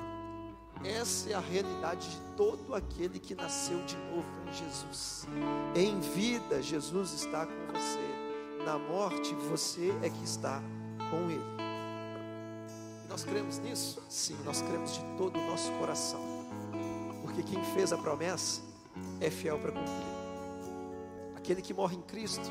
Essa 0.82 1.30
é 1.30 1.34
a 1.34 1.40
realidade 1.40 2.08
de 2.08 2.20
todo 2.34 2.74
aquele 2.74 3.18
que 3.18 3.34
nasceu 3.34 3.78
de 3.84 3.96
novo 3.96 4.28
em 4.48 4.52
Jesus. 4.54 5.26
Em 5.74 6.00
vida, 6.00 6.62
Jesus 6.62 7.12
está 7.12 7.44
com 7.44 7.72
você. 7.72 8.64
Na 8.64 8.78
morte, 8.78 9.34
você 9.50 9.90
é 10.02 10.08
que 10.08 10.24
está 10.24 10.62
com 11.10 11.30
Ele. 11.30 11.65
Nós 13.08 13.24
cremos 13.24 13.58
nisso? 13.58 14.02
Sim, 14.08 14.36
nós 14.44 14.62
cremos 14.62 14.94
de 14.94 15.00
todo 15.16 15.38
o 15.38 15.46
nosso 15.46 15.70
coração. 15.72 16.20
Porque 17.22 17.42
quem 17.42 17.62
fez 17.74 17.92
a 17.92 17.98
promessa 17.98 18.60
é 19.20 19.30
fiel 19.30 19.58
para 19.58 19.72
cumprir. 19.72 20.16
Aquele 21.36 21.62
que 21.62 21.72
morre 21.74 21.96
em 21.96 22.02
Cristo 22.02 22.50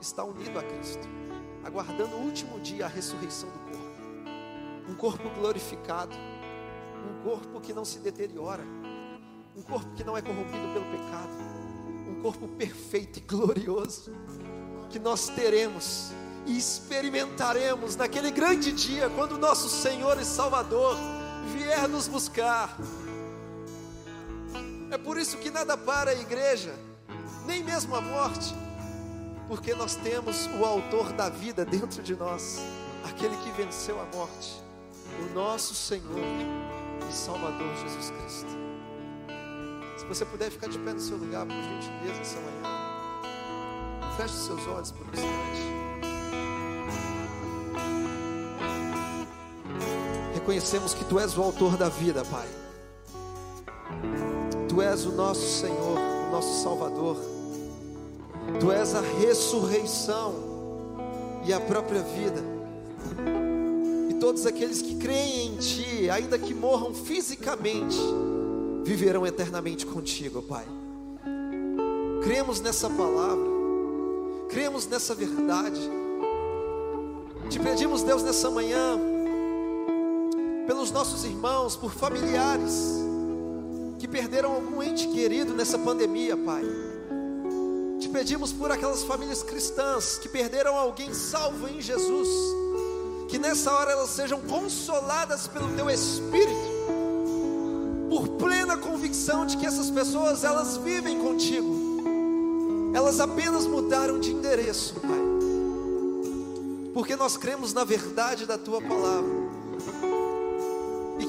está 0.00 0.22
unido 0.24 0.58
a 0.58 0.62
Cristo, 0.62 1.08
aguardando 1.64 2.16
o 2.16 2.20
último 2.20 2.60
dia 2.60 2.84
a 2.84 2.88
ressurreição 2.88 3.48
do 3.48 3.58
corpo. 3.58 4.90
Um 4.90 4.94
corpo 4.94 5.30
glorificado 5.30 6.14
um 7.04 7.22
corpo 7.22 7.60
que 7.60 7.72
não 7.72 7.84
se 7.84 7.98
deteriora, 7.98 8.64
um 9.56 9.62
corpo 9.62 9.94
que 9.94 10.02
não 10.02 10.16
é 10.16 10.22
corrompido 10.22 10.72
pelo 10.72 10.84
pecado, 10.86 11.32
um 12.08 12.22
corpo 12.22 12.48
perfeito 12.48 13.18
e 13.18 13.22
glorioso 13.22 14.12
que 14.90 14.98
nós 14.98 15.28
teremos 15.28 16.12
e 16.46 16.56
experimentaremos 16.56 17.96
naquele 17.96 18.30
grande 18.30 18.72
dia 18.72 19.08
quando 19.10 19.38
nosso 19.38 19.68
Senhor 19.68 20.20
e 20.20 20.24
Salvador 20.24 20.96
vier 21.52 21.88
nos 21.88 22.08
buscar. 22.08 22.76
É 24.90 24.98
por 24.98 25.18
isso 25.18 25.38
que 25.38 25.50
nada 25.50 25.76
para 25.76 26.10
a 26.10 26.14
igreja, 26.14 26.74
nem 27.46 27.64
mesmo 27.64 27.96
a 27.96 28.00
morte, 28.00 28.54
porque 29.48 29.74
nós 29.74 29.96
temos 29.96 30.46
o 30.58 30.64
Autor 30.64 31.12
da 31.12 31.28
vida 31.28 31.64
dentro 31.64 32.02
de 32.02 32.14
nós, 32.14 32.60
aquele 33.04 33.36
que 33.38 33.50
venceu 33.50 34.00
a 34.00 34.16
morte, 34.16 34.62
o 35.20 35.34
nosso 35.34 35.74
Senhor 35.74 36.18
e 37.08 37.12
Salvador 37.12 37.74
Jesus 37.76 38.10
Cristo. 38.10 38.64
Se 39.96 40.04
você 40.06 40.24
puder 40.24 40.50
ficar 40.50 40.68
de 40.68 40.78
pé 40.78 40.92
no 40.92 41.00
seu 41.00 41.16
lugar, 41.16 41.46
por 41.46 41.54
gentileza, 41.54 42.20
essa 42.20 42.38
manhã, 42.40 42.84
feche 44.16 44.34
seus 44.34 44.66
olhos 44.66 44.92
por 44.92 45.06
um 45.06 45.10
instante. 45.10 45.83
Reconhecemos 50.44 50.92
que 50.92 51.04
Tu 51.04 51.18
és 51.18 51.36
o 51.38 51.42
autor 51.42 51.76
da 51.76 51.88
vida, 51.88 52.22
Pai. 52.24 52.46
Tu 54.68 54.82
és 54.82 55.06
o 55.06 55.12
nosso 55.12 55.60
Senhor, 55.60 55.98
o 56.28 56.30
nosso 56.30 56.62
Salvador. 56.62 57.16
Tu 58.60 58.70
és 58.70 58.94
a 58.94 59.00
ressurreição 59.00 60.34
e 61.46 61.52
a 61.52 61.60
própria 61.60 62.02
vida 62.02 62.54
todos 64.24 64.46
aqueles 64.46 64.80
que 64.80 64.96
creem 64.96 65.48
em 65.48 65.56
Ti, 65.58 66.08
ainda 66.08 66.38
que 66.38 66.54
morram 66.54 66.94
fisicamente, 66.94 67.98
viverão 68.82 69.26
eternamente 69.26 69.84
contigo, 69.84 70.40
Pai. 70.40 70.64
Cremos 72.22 72.58
nessa 72.58 72.88
palavra, 72.88 73.44
cremos 74.48 74.86
nessa 74.86 75.14
verdade. 75.14 75.78
Te 77.50 77.60
pedimos, 77.60 78.02
Deus, 78.02 78.22
nessa 78.22 78.50
manhã, 78.50 78.98
pelos 80.66 80.90
nossos 80.90 81.24
irmãos, 81.24 81.76
por 81.76 81.92
familiares 81.92 82.72
que 83.98 84.08
perderam 84.08 84.52
algum 84.52 84.82
ente 84.82 85.08
querido 85.08 85.54
nessa 85.54 85.78
pandemia, 85.78 86.36
Pai. 86.36 86.62
Te 88.00 88.08
pedimos 88.08 88.52
por 88.52 88.70
aquelas 88.70 89.02
famílias 89.02 89.42
cristãs 89.42 90.18
que 90.18 90.28
perderam 90.28 90.76
alguém 90.76 91.12
salvo 91.14 91.68
em 91.68 91.80
Jesus 91.80 92.28
que 93.34 93.38
nessa 93.38 93.72
hora 93.72 93.90
elas 93.90 94.10
sejam 94.10 94.40
consoladas 94.42 95.48
pelo 95.48 95.68
teu 95.74 95.90
espírito, 95.90 96.54
por 98.08 98.28
plena 98.38 98.76
convicção 98.76 99.44
de 99.44 99.56
que 99.56 99.66
essas 99.66 99.90
pessoas 99.90 100.44
elas 100.44 100.76
vivem 100.76 101.18
contigo. 101.18 102.92
Elas 102.94 103.18
apenas 103.18 103.66
mudaram 103.66 104.20
de 104.20 104.30
endereço, 104.30 104.94
Pai. 105.00 105.24
Porque 106.92 107.16
nós 107.16 107.36
cremos 107.36 107.74
na 107.74 107.82
verdade 107.82 108.46
da 108.46 108.56
tua 108.56 108.80
palavra. 108.80 109.43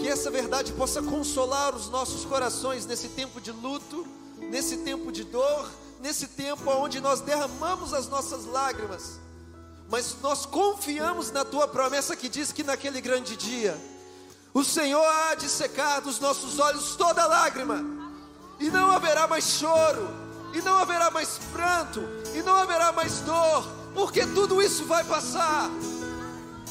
Que 0.05 0.11
essa 0.11 0.29
verdade 0.29 0.71
possa 0.73 1.01
consolar 1.01 1.73
os 1.73 1.89
nossos 1.89 2.25
corações 2.25 2.85
nesse 2.85 3.09
tempo 3.09 3.41
de 3.41 3.51
luto, 3.51 4.05
nesse 4.37 4.77
tempo 4.77 5.11
de 5.11 5.23
dor, 5.23 5.67
nesse 5.99 6.27
tempo 6.27 6.69
onde 6.69 7.01
nós 7.01 7.21
derramamos 7.21 7.91
as 7.91 8.07
nossas 8.07 8.45
lágrimas 8.45 9.19
mas 9.89 10.15
nós 10.21 10.45
confiamos 10.45 11.31
na 11.31 11.43
tua 11.43 11.67
promessa 11.67 12.15
que 12.15 12.29
diz 12.29 12.51
que 12.51 12.63
naquele 12.63 13.01
grande 13.01 13.35
dia, 13.35 13.75
o 14.53 14.63
Senhor 14.63 15.03
há 15.03 15.33
de 15.33 15.49
secar 15.49 16.01
dos 16.01 16.19
nossos 16.19 16.59
olhos 16.59 16.95
toda 16.95 17.25
lágrima, 17.25 17.83
e 18.59 18.69
não 18.69 18.91
haverá 18.91 19.27
mais 19.27 19.57
choro, 19.57 20.07
e 20.53 20.61
não 20.61 20.77
haverá 20.77 21.09
mais 21.09 21.39
pranto, 21.51 21.99
e 22.35 22.43
não 22.43 22.55
haverá 22.55 22.91
mais 22.91 23.21
dor, 23.21 23.67
porque 23.95 24.23
tudo 24.27 24.61
isso 24.61 24.85
vai 24.85 25.03
passar. 25.03 25.67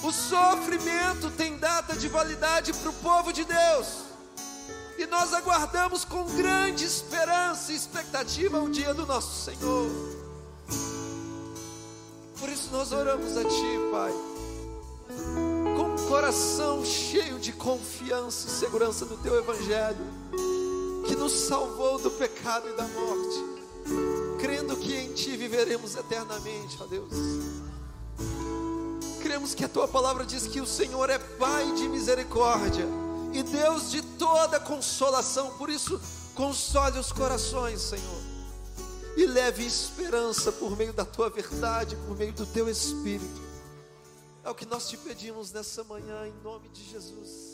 O 0.04 0.12
sofrimento 0.12 1.30
tem 1.30 1.56
data 1.56 1.96
de 1.96 2.08
validade 2.08 2.74
para 2.74 2.90
o 2.90 2.92
povo 2.92 3.32
de 3.32 3.42
Deus, 3.42 3.86
e 4.98 5.06
nós 5.06 5.32
aguardamos 5.32 6.04
com 6.04 6.24
grande 6.36 6.84
esperança 6.84 7.72
e 7.72 7.74
expectativa 7.74 8.60
o 8.60 8.68
dia 8.68 8.92
do 8.92 9.06
nosso 9.06 9.44
Senhor. 9.44 9.90
Por 12.38 12.50
isso 12.50 12.68
nós 12.70 12.92
oramos 12.92 13.34
a 13.34 13.44
Ti, 13.44 13.78
Pai, 13.90 14.12
com 15.74 16.06
coração 16.06 16.84
cheio 16.84 17.38
de 17.38 17.52
confiança 17.52 18.46
e 18.46 18.50
segurança 18.50 19.06
no 19.06 19.16
teu 19.16 19.38
Evangelho, 19.38 20.04
que 21.06 21.16
nos 21.16 21.32
salvou 21.32 21.98
do 21.98 22.10
pecado 22.10 22.68
e 22.68 22.76
da 22.76 22.86
morte, 22.86 24.38
crendo 24.38 24.76
que 24.76 24.94
em 24.94 25.14
Ti 25.14 25.34
viveremos 25.34 25.96
eternamente, 25.96 26.76
ó 26.78 26.84
Deus. 26.84 27.63
Cremos 29.34 29.52
que 29.52 29.64
a 29.64 29.68
Tua 29.68 29.88
palavra 29.88 30.24
diz 30.24 30.46
que 30.46 30.60
o 30.60 30.66
Senhor 30.66 31.10
é 31.10 31.18
Pai 31.18 31.72
de 31.72 31.88
misericórdia 31.88 32.86
e 33.32 33.42
Deus 33.42 33.90
de 33.90 34.00
toda 34.00 34.60
consolação, 34.60 35.58
por 35.58 35.68
isso, 35.68 36.00
console 36.36 37.00
os 37.00 37.10
corações, 37.10 37.80
Senhor, 37.80 38.22
e 39.16 39.26
leve 39.26 39.66
esperança 39.66 40.52
por 40.52 40.76
meio 40.76 40.92
da 40.92 41.04
Tua 41.04 41.30
verdade, 41.30 41.96
por 42.06 42.16
meio 42.16 42.32
do 42.32 42.46
Teu 42.46 42.68
Espírito. 42.68 43.42
É 44.44 44.50
o 44.50 44.54
que 44.54 44.66
nós 44.66 44.88
te 44.88 44.96
pedimos 44.96 45.50
nessa 45.50 45.82
manhã, 45.82 46.28
em 46.28 46.44
nome 46.44 46.68
de 46.68 46.88
Jesus. 46.88 47.53